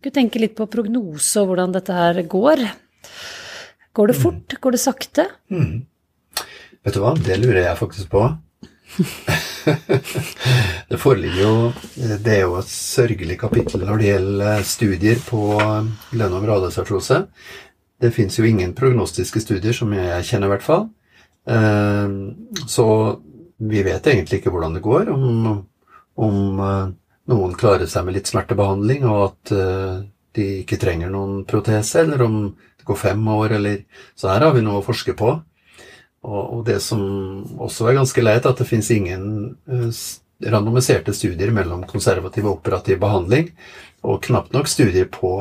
skulle 0.00 0.16
tenke 0.18 0.42
litt 0.42 0.56
på 0.58 0.66
prognose 0.72 1.44
og 1.44 1.52
hvordan 1.52 1.76
dette 1.78 1.94
her 1.94 2.24
går 2.26 2.66
Går 3.92 4.08
det 4.08 4.14
fort? 4.16 4.54
Går 4.64 4.72
det 4.72 4.78
sakte? 4.80 5.26
Mm. 5.52 5.82
Vet 6.82 6.96
du 6.96 7.02
hva, 7.02 7.12
det 7.14 7.38
lurer 7.38 7.62
jeg 7.62 7.78
faktisk 7.78 8.10
på. 8.10 8.24
det 10.90 10.98
foreligger 11.00 11.38
jo 11.40 11.52
Det 11.96 12.28
er 12.34 12.42
jo 12.42 12.58
et 12.58 12.68
sørgelig 12.68 13.38
kapittel 13.40 13.86
når 13.88 14.02
det 14.02 14.08
gjelder 14.10 14.66
studier 14.68 15.22
på 15.24 15.40
lønn- 16.12 16.34
og 16.36 17.28
Det 18.02 18.10
fins 18.12 18.38
jo 18.38 18.44
ingen 18.44 18.74
prognostiske 18.74 19.40
studier, 19.40 19.72
som 19.72 19.92
jeg 19.94 20.24
kjenner 20.26 20.50
i 20.50 20.52
hvert 20.56 20.66
fall. 20.66 20.88
Ehm, 21.46 22.34
så 22.66 23.20
vi 23.58 23.82
vet 23.82 24.06
egentlig 24.06 24.40
ikke 24.40 24.50
hvordan 24.50 24.74
det 24.74 24.82
går, 24.82 25.08
om, 25.14 25.62
om 26.18 26.60
eh, 26.60 26.88
noen 27.30 27.54
klarer 27.54 27.86
seg 27.86 28.04
med 28.06 28.16
litt 28.16 28.30
smertebehandling, 28.30 29.06
og 29.06 29.22
at 29.28 29.54
eh, 29.54 30.02
de 30.34 30.48
ikke 30.64 30.80
trenger 30.82 31.12
noen 31.12 31.44
protese, 31.46 32.02
eller 32.02 32.24
om 32.26 32.42
det 32.50 32.88
går 32.88 32.98
fem 32.98 33.28
år, 33.28 33.54
eller 33.60 33.84
Så 34.18 34.28
her 34.32 34.42
har 34.42 34.52
vi 34.56 34.64
noe 34.66 34.80
å 34.80 34.86
forske 34.86 35.14
på. 35.14 35.36
Og, 36.22 36.60
det 36.66 36.78
som 36.84 37.00
også 37.58 37.88
er 37.90 37.98
ganske 37.98 38.22
leit, 38.22 38.46
at 38.46 38.60
det 38.60 38.68
fins 38.68 38.90
ingen 38.94 39.24
eh, 39.66 40.02
randomiserte 40.52 41.14
studier 41.16 41.50
mellom 41.54 41.82
konservativ 41.90 42.46
og 42.46 42.60
operativ 42.60 43.00
behandling, 43.02 43.50
og 44.06 44.22
knapt 44.26 44.54
nok 44.54 44.70
studier 44.70 45.08
på, 45.10 45.32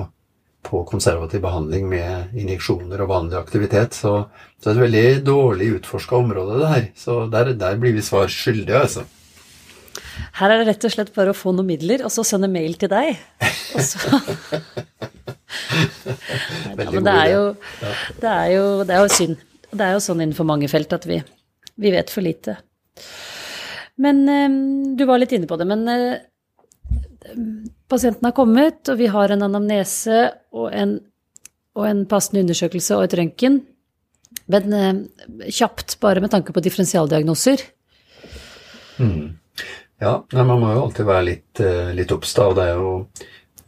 på 0.65 0.81
konservativ 0.89 1.43
behandling 1.43 1.85
med 1.89 2.33
injeksjoner 2.37 3.03
og 3.05 3.11
vanlig 3.13 3.37
aktivitet. 3.37 3.97
Så, 3.97 4.25
så 4.57 4.69
det 4.69 4.73
er 4.73 4.79
et 4.79 4.85
veldig 4.87 5.25
dårlig 5.29 5.71
utforska 5.77 6.17
område, 6.17 6.59
det 6.63 6.71
her. 6.73 6.87
Så 6.97 7.25
der, 7.33 7.53
der 7.61 7.81
blir 7.81 7.93
vi 7.97 8.05
svar 8.05 8.29
skyldige, 8.31 8.81
altså. 8.81 9.05
Her 10.37 10.53
er 10.53 10.61
det 10.61 10.67
rett 10.71 10.85
og 10.87 10.93
slett 10.93 11.13
bare 11.13 11.33
å 11.33 11.37
få 11.37 11.53
noen 11.53 11.69
midler, 11.69 12.01
og 12.07 12.13
så 12.13 12.25
sende 12.25 12.49
mail 12.49 12.73
til 12.79 12.89
deg. 12.91 13.21
Og 13.77 13.85
så 13.85 13.99
Nei, 16.71 16.85
men 16.87 17.05
det 17.05 17.13
er, 17.13 17.29
jo, 17.31 17.41
det, 18.21 18.29
er 18.31 18.49
jo, 18.55 18.65
det 18.87 18.95
er 18.95 19.01
jo 19.03 19.09
synd. 19.13 19.39
Det 19.71 19.85
er 19.85 19.95
jo 19.95 20.03
sånn 20.03 20.21
innenfor 20.23 20.47
mange 20.47 20.69
felt 20.71 20.91
at 20.95 21.07
vi, 21.07 21.21
vi 21.79 21.93
vet 21.93 22.11
for 22.11 22.25
lite. 22.25 22.57
Men 24.01 24.21
eh, 24.29 24.49
du 24.97 25.05
var 25.07 25.21
litt 25.21 25.33
inne 25.35 25.49
på 25.49 25.57
det. 25.59 25.67
Men 25.69 25.87
eh, 25.91 27.35
pasienten 27.91 28.27
har 28.27 28.35
kommet, 28.37 28.83
og 28.89 28.99
vi 28.99 29.09
har 29.11 29.33
en 29.33 29.45
anamnese 29.47 30.23
og 30.55 30.71
en, 30.75 30.97
og 31.77 31.87
en 31.87 32.05
passende 32.09 32.43
undersøkelse 32.45 32.97
og 32.97 33.05
et 33.07 33.17
røntgen. 33.19 33.61
Men 34.51 34.77
eh, 34.77 35.03
kjapt, 35.47 35.99
bare 36.03 36.23
med 36.23 36.33
tanke 36.33 36.55
på 36.55 36.63
differensialdiagnoser. 36.65 37.63
Mm. 39.01 39.37
Ja, 40.01 40.15
nei, 40.33 40.43
man 40.49 40.57
må 40.63 40.71
jo 40.73 40.87
alltid 40.87 41.05
være 41.05 41.27
litt, 41.27 41.61
litt 41.93 42.11
obs. 42.15 42.33
Og 42.41 42.55
det 42.57 42.71
er 42.71 42.79
jo 42.79 42.93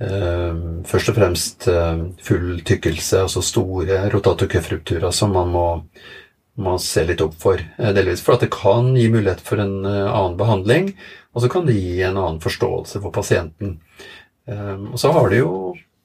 først 0.04 1.12
og 1.12 1.18
fremst 1.18 1.68
eh, 1.72 2.04
full 2.26 2.60
tykkelse, 2.66 3.24
altså 3.26 3.44
store 3.46 4.04
rotatorcuff-rupturer 4.14 5.14
som 5.16 5.34
man 5.36 5.52
må, 5.54 5.68
må, 6.64 6.76
se 6.82 7.06
litt 7.08 7.22
opp 7.24 7.38
for. 7.40 7.62
Eh, 7.62 7.94
delvis 7.96 8.24
for 8.26 8.38
at 8.38 8.46
det 8.46 8.52
kan 8.54 8.94
gi 8.98 9.08
mulighet 9.14 9.44
for 9.46 9.62
en 9.64 9.84
eh, 9.86 10.10
annen 10.10 10.38
behandling, 10.40 10.94
og 11.34 11.44
så 11.44 11.52
kan 11.52 11.68
det 11.70 11.78
gi 11.78 12.02
en 12.02 12.18
annen 12.18 12.42
forståelse 12.44 13.02
for 13.04 13.16
pasienten. 13.16 13.78
Eh, 14.50 14.78
og 14.92 14.98
så 15.02 15.14
har 15.16 15.30
det 15.32 15.44
jo 15.44 15.54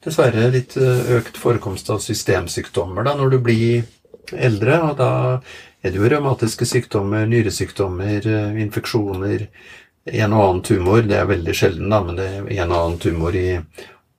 dessverre 0.05 0.47
litt 0.53 0.77
eh, 0.79 1.15
økt 1.17 1.39
forekomst 1.41 1.91
av 1.93 2.03
systemsykdommer 2.03 3.07
da, 3.07 3.17
når 3.19 3.35
du 3.35 3.41
blir 3.49 4.35
eldre. 4.37 4.79
og 4.91 4.95
da 5.01 5.11
er 5.79 5.93
det 5.93 5.97
jo 5.97 6.09
revmatiske 6.11 6.65
sykdommer, 6.67 7.23
nyresykdommer, 7.25 8.25
infeksjoner, 8.59 9.47
en 10.11 10.33
og 10.33 10.43
annen 10.43 10.61
tumor. 10.65 11.01
Det 11.05 11.17
er 11.17 11.29
veldig 11.29 11.55
sjelden, 11.55 11.89
da, 11.93 12.01
men 12.05 12.19
det 12.19 12.27
er 12.27 12.51
en 12.63 12.73
og 12.73 12.79
annen 12.79 12.99
tumor 13.01 13.35
i, 13.35 13.47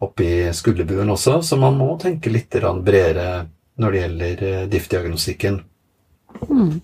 oppi 0.00 0.48
skulderbuen 0.56 1.12
også, 1.12 1.40
så 1.44 1.56
man 1.60 1.76
må 1.76 1.92
tenke 2.00 2.32
litt 2.32 2.54
bredere 2.84 3.46
når 3.80 3.92
det 3.92 4.00
gjelder 4.00 4.44
eh, 4.48 4.68
DIF-diagnostikken. 4.72 5.58
Mm. 6.48 6.80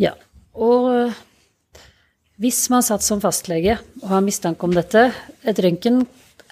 Ja, 0.00 0.12
og 0.52 0.90
eh, 0.92 1.16
hvis 2.42 2.60
man 2.72 2.84
satt 2.84 3.04
som 3.06 3.22
fastlege 3.24 3.78
og 4.02 4.08
har 4.10 4.24
mistanke 4.24 4.66
om 4.66 4.74
dette 4.74 5.06
Et 5.46 5.58
røntgen 5.62 6.02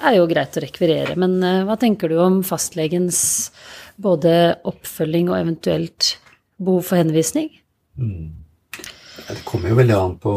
er 0.02 0.16
jo 0.16 0.28
greit 0.30 0.56
å 0.56 0.62
rekvirere, 0.64 1.16
men 1.20 1.38
eh, 1.44 1.62
hva 1.68 1.76
tenker 1.80 2.12
du 2.12 2.18
om 2.22 2.40
fastlegens 2.46 3.52
både 4.00 4.56
oppfølging 4.68 5.28
og 5.32 5.40
eventuelt 5.40 6.14
behov 6.62 6.86
for 6.88 7.00
henvisning? 7.00 7.50
Mm. 8.00 8.41
Det 9.28 9.44
kommer 9.48 9.72
jo 9.72 9.78
veldig 9.78 9.96
an 9.96 10.16
på 10.22 10.32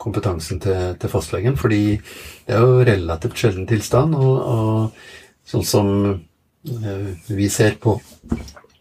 kompetansen 0.00 0.60
til, 0.62 0.94
til, 1.00 1.12
fastlegen, 1.12 1.58
fordi 1.60 1.98
det 2.46 2.56
er 2.56 2.64
jo 2.64 2.84
relativt 2.86 3.38
sjelden 3.40 3.68
tilstand. 3.70 4.16
Og, 4.18 4.34
og 4.40 5.48
sånn 5.48 5.66
som 5.68 5.88
eh, 6.10 7.06
vi 7.28 7.48
ser 7.52 7.78
på, 7.82 7.96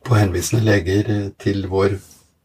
på 0.03 0.17
henvisende 0.17 0.65
leger 0.65 1.13
til 1.41 1.67
vår 1.71 1.97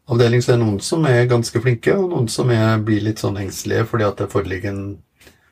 avdeling, 0.09 0.43
så 0.43 0.55
er 0.55 0.59
det 0.59 0.65
noen 0.65 0.81
som 0.85 1.05
er 1.09 1.29
ganske 1.31 1.61
flinke, 1.63 1.95
og 1.97 2.09
noen 2.13 2.31
som 2.33 2.51
er, 2.55 2.81
blir 2.85 3.05
litt 3.05 3.21
sånn 3.23 3.39
engstelige 3.41 3.87
fordi 3.91 4.07
at 4.09 4.23
det 4.23 4.31
foreligger 4.33 4.73
en 4.73 4.87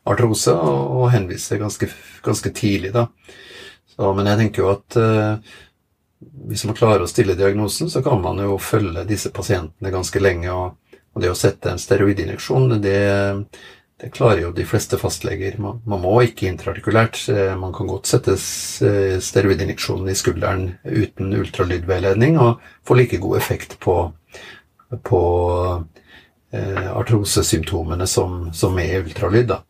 artrose, 0.06 0.54
og, 0.54 0.96
og 1.00 1.10
henviser 1.12 1.60
ganske, 1.60 1.90
ganske 2.24 2.52
tidlig, 2.56 2.94
da. 2.94 3.08
Så, 3.90 4.12
men 4.14 4.28
jeg 4.30 4.40
tenker 4.42 4.62
jo 4.62 4.72
at 4.72 4.98
uh, 5.00 5.54
hvis 6.48 6.64
man 6.68 6.76
klarer 6.78 7.04
å 7.04 7.10
stille 7.10 7.36
diagnosen, 7.38 7.90
så 7.92 8.02
kan 8.04 8.20
man 8.22 8.40
jo 8.40 8.56
følge 8.62 9.04
disse 9.08 9.32
pasientene 9.34 9.92
ganske 9.92 10.22
lenge. 10.22 10.52
og 10.52 10.85
og 11.16 11.24
det 11.24 11.32
å 11.32 11.38
sette 11.38 11.72
en 11.72 11.80
steroidinjeksjon, 11.80 12.76
det, 12.84 12.98
det 13.96 14.10
klarer 14.12 14.42
jo 14.42 14.52
de 14.52 14.66
fleste 14.68 14.98
fastleger. 15.00 15.56
Man, 15.62 15.80
man, 15.88 16.02
må 16.04 16.18
ikke 16.26 16.50
intraartikulært. 16.50 17.22
Eh, 17.32 17.54
man 17.56 17.72
kan 17.72 17.88
godt 17.88 18.10
sette 18.10 18.36
steroidinjeksjonen 18.36 20.12
i 20.12 20.16
skulderen 20.18 20.66
uten 20.84 21.32
ultralydveiledning 21.38 22.36
og 22.36 22.60
få 22.84 22.98
like 23.00 23.22
god 23.22 23.38
effekt 23.40 23.78
på, 23.80 23.96
på 25.08 25.22
eh, 26.52 26.84
artrosesymptomene 26.92 28.04
som, 28.12 28.52
som 28.52 28.76
med 28.76 29.06
ultralyd. 29.06 29.48
Da. 29.54 29.62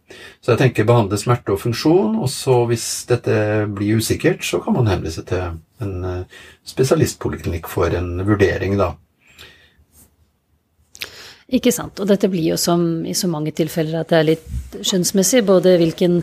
Så 0.43 0.57
jeg 0.57 0.65
tenker 0.65 0.91
behandle 0.91 1.23
smerte 1.23 1.55
og 1.55 1.63
funksjon, 1.63 2.19
og 2.19 2.31
så 2.35 2.65
hvis 2.67 2.91
dette 3.07 3.39
blir 3.71 4.03
usikkert, 4.03 4.43
så 4.43 4.59
kan 4.67 4.75
man 4.81 4.91
henvise 4.91 5.23
til 5.31 5.61
en 5.87 5.97
eh, 6.11 6.39
spesialistpoliklinikk 6.67 7.71
for 7.71 7.95
en 7.95 8.17
vurdering. 8.27 8.75
da. 8.83 8.97
Ikke 11.47 11.71
sant. 11.71 12.01
Og 12.03 12.09
dette 12.11 12.29
blir 12.31 12.49
jo 12.51 12.59
som 12.59 13.05
i 13.07 13.15
så 13.15 13.29
mange 13.31 13.53
tilfeller 13.55 14.01
at 14.03 14.11
det 14.11 14.19
er 14.19 14.31
litt 14.33 14.79
skjønnsmessig, 14.81 15.45
både 15.47 15.77
hvilken, 15.79 16.19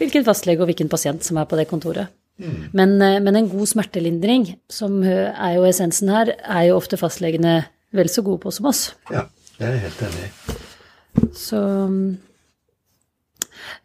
hvilken 0.00 0.26
fastlege 0.26 0.64
og 0.64 0.72
hvilken 0.72 0.90
pasient 0.90 1.26
som 1.26 1.38
er 1.38 1.46
på 1.46 1.58
det 1.58 1.68
kontoret. 1.70 2.10
Mm. 2.42 2.56
Men, 2.76 2.96
eh, 3.00 3.20
men, 3.22 3.36
en 3.36 3.48
god 3.48 3.70
smertelindring, 3.70 4.48
som 4.68 4.98
er 5.06 5.54
jo 5.56 5.64
essensen 5.68 6.10
her, 6.12 6.34
er 6.42 6.66
jo 6.68 6.76
ofte 6.76 6.98
fastlegene 7.00 7.62
vel 7.96 8.10
så 8.12 8.24
gode 8.26 8.42
på 8.42 8.52
som 8.52 8.68
oss. 8.68 8.90
Ja, 9.08 9.24
det 9.56 9.68
er 9.68 9.76
jeg 9.78 9.84
helt 9.86 10.02
enig 10.08 10.26
i. 10.26 10.62
Så 11.36 11.60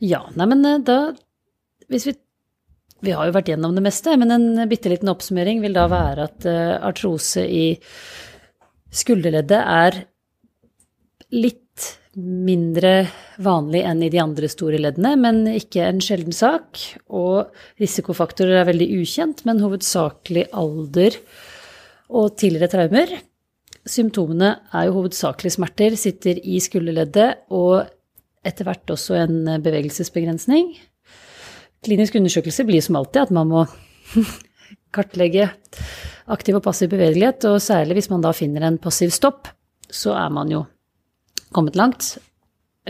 Ja, 0.04 0.26
nei, 0.36 0.46
men 0.52 0.66
eh, 0.66 0.82
da 0.84 1.14
Hvis 1.88 2.08
vi 2.10 2.16
Vi 3.02 3.14
har 3.16 3.26
jo 3.26 3.34
vært 3.34 3.48
gjennom 3.50 3.74
det 3.74 3.82
meste, 3.82 4.14
men 4.18 4.30
en 4.32 4.70
bitte 4.70 4.90
liten 4.92 5.10
oppsummering 5.10 5.62
vil 5.64 5.74
da 5.74 5.88
være 5.90 6.28
at 6.28 6.46
uh, 6.46 6.78
artrose 6.86 7.42
i 7.42 7.80
skulderleddet 8.94 9.58
er 9.58 9.98
litt 11.32 11.98
mindre 12.20 13.08
vanlig 13.40 13.86
enn 13.88 14.02
i 14.04 14.10
de 14.12 14.20
andre 14.20 14.50
store 14.52 14.80
leddene, 14.82 15.14
men 15.20 15.46
ikke 15.48 15.86
en 15.88 16.02
sjelden 16.04 16.36
sak. 16.36 16.80
Og 17.08 17.52
risikofaktorer 17.82 18.62
er 18.62 18.68
veldig 18.68 18.90
ukjent, 19.00 19.46
men 19.48 19.64
hovedsakelig 19.64 20.50
alder 20.52 21.16
og 22.12 22.36
tidligere 22.40 22.72
traumer. 22.74 23.16
Symptomene 23.88 24.54
er 24.76 24.88
jo 24.88 24.98
hovedsakelig 25.00 25.56
smerter, 25.56 25.96
sitter 25.98 26.38
i 26.44 26.60
skulderleddet 26.62 27.48
og 27.56 27.88
etter 28.46 28.68
hvert 28.68 28.94
også 28.94 29.18
en 29.22 29.56
bevegelsesbegrensning. 29.64 30.76
Klinisk 31.82 32.18
undersøkelse 32.20 32.66
blir 32.68 32.84
som 32.86 33.00
alltid 33.00 33.24
at 33.24 33.34
man 33.34 33.50
må 33.50 33.64
kartlegge 34.96 35.48
aktiv 36.32 36.60
og 36.60 36.66
passiv 36.66 36.92
bevegelighet, 36.92 37.48
og 37.50 37.62
særlig 37.64 37.98
hvis 37.98 38.12
man 38.12 38.22
da 38.24 38.36
finner 38.36 38.68
en 38.68 38.78
passiv 38.82 39.14
stopp, 39.16 39.50
så 39.92 40.14
er 40.20 40.30
man 40.34 40.52
jo 40.52 40.66
kommet 41.56 41.78
langt. 41.80 42.16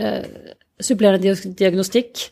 Eh, 0.00 0.54
supplerende 0.82 1.34
diagnostikk, 1.58 2.28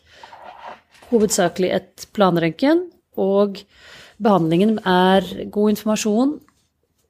hovedsakelig 1.11 1.71
et 1.75 2.07
planrøntgen, 2.15 2.87
og 3.19 3.61
behandlingen 4.21 4.79
er 4.87 5.27
god 5.51 5.73
informasjon, 5.75 6.35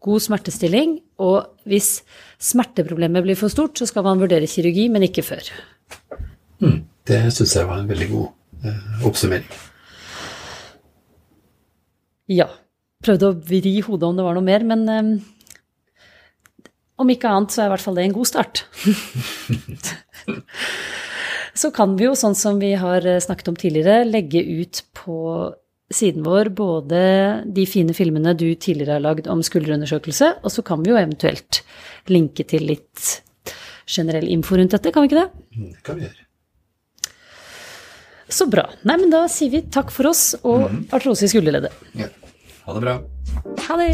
god 0.02 0.24
smertestilling, 0.26 0.96
og 1.22 1.52
hvis 1.70 2.02
smerteproblemet 2.42 3.26
blir 3.26 3.38
for 3.38 3.54
stort, 3.54 3.78
så 3.78 3.88
skal 3.90 4.06
man 4.08 4.22
vurdere 4.22 4.50
kirurgi, 4.50 4.88
men 4.90 5.06
ikke 5.06 5.26
før. 5.26 5.52
Mm, 6.62 6.80
det 7.08 7.22
syns 7.36 7.56
jeg 7.58 7.70
var 7.70 7.82
en 7.82 7.90
veldig 7.90 8.10
god 8.10 8.66
eh, 8.66 9.06
oppsummering. 9.10 9.46
Ja. 12.32 12.50
Prøvde 13.02 13.32
å 13.32 13.38
vri 13.38 13.80
hodet 13.82 14.08
om 14.08 14.18
det 14.18 14.26
var 14.26 14.36
noe 14.38 14.46
mer, 14.46 14.66
men 14.66 14.84
um, 14.86 15.14
om 17.02 17.12
ikke 17.12 17.30
annet 17.32 17.54
så 17.54 17.64
er 17.64 17.70
i 17.70 17.74
hvert 17.74 17.86
fall 17.86 17.98
det 17.98 18.06
en 18.08 18.16
god 18.16 18.30
start. 18.30 18.64
så 21.62 21.72
kan 21.76 21.98
vi 22.00 22.08
jo, 22.08 22.14
sånn 22.18 22.38
som 22.38 22.62
vi 22.62 22.74
har 22.80 23.06
eh, 23.08 23.22
snakket 23.24 23.52
om 23.52 23.58
tidligere, 23.60 24.06
legge 24.08 24.44
ut 24.62 24.84
på 24.98 25.18
siden 25.92 26.24
vår 26.24 26.54
både 26.56 27.02
de 27.52 27.66
fine 27.68 27.94
filmene 27.96 28.34
du 28.38 28.48
tidligere 28.56 28.96
har 28.96 29.04
lagd 29.04 29.28
om 29.32 29.44
skulderundersøkelse, 29.44 30.38
og 30.40 30.54
så 30.54 30.64
kan 30.66 30.84
vi 30.84 30.94
jo 30.94 31.00
eventuelt 31.00 31.64
linke 32.12 32.48
til 32.48 32.70
litt 32.70 33.22
generell 33.92 34.30
info 34.32 34.56
rundt 34.56 34.72
dette, 34.78 34.92
kan 34.94 35.04
vi 35.04 35.12
ikke 35.12 35.24
det? 35.24 35.30
Mm, 35.58 35.72
det 35.76 35.84
kan 35.88 36.00
vi 36.00 36.08
gjøre. 36.08 36.28
Så 38.32 38.48
bra. 38.48 38.64
Nei, 38.88 38.96
men 39.02 39.12
da 39.12 39.26
sier 39.28 39.52
vi 39.52 39.60
takk 39.68 39.92
for 39.92 40.08
oss 40.14 40.38
og 40.40 40.70
mm. 40.72 40.84
artrose 40.96 41.28
i 41.28 41.32
skulderleddet. 41.34 41.74
Ja. 42.00 42.08
Ha 42.64 42.78
det 42.78 42.82
bra. 42.86 42.96
Ha 43.68 43.74
det. 43.82 43.92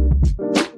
Thank 0.00 0.56
you 0.56 0.69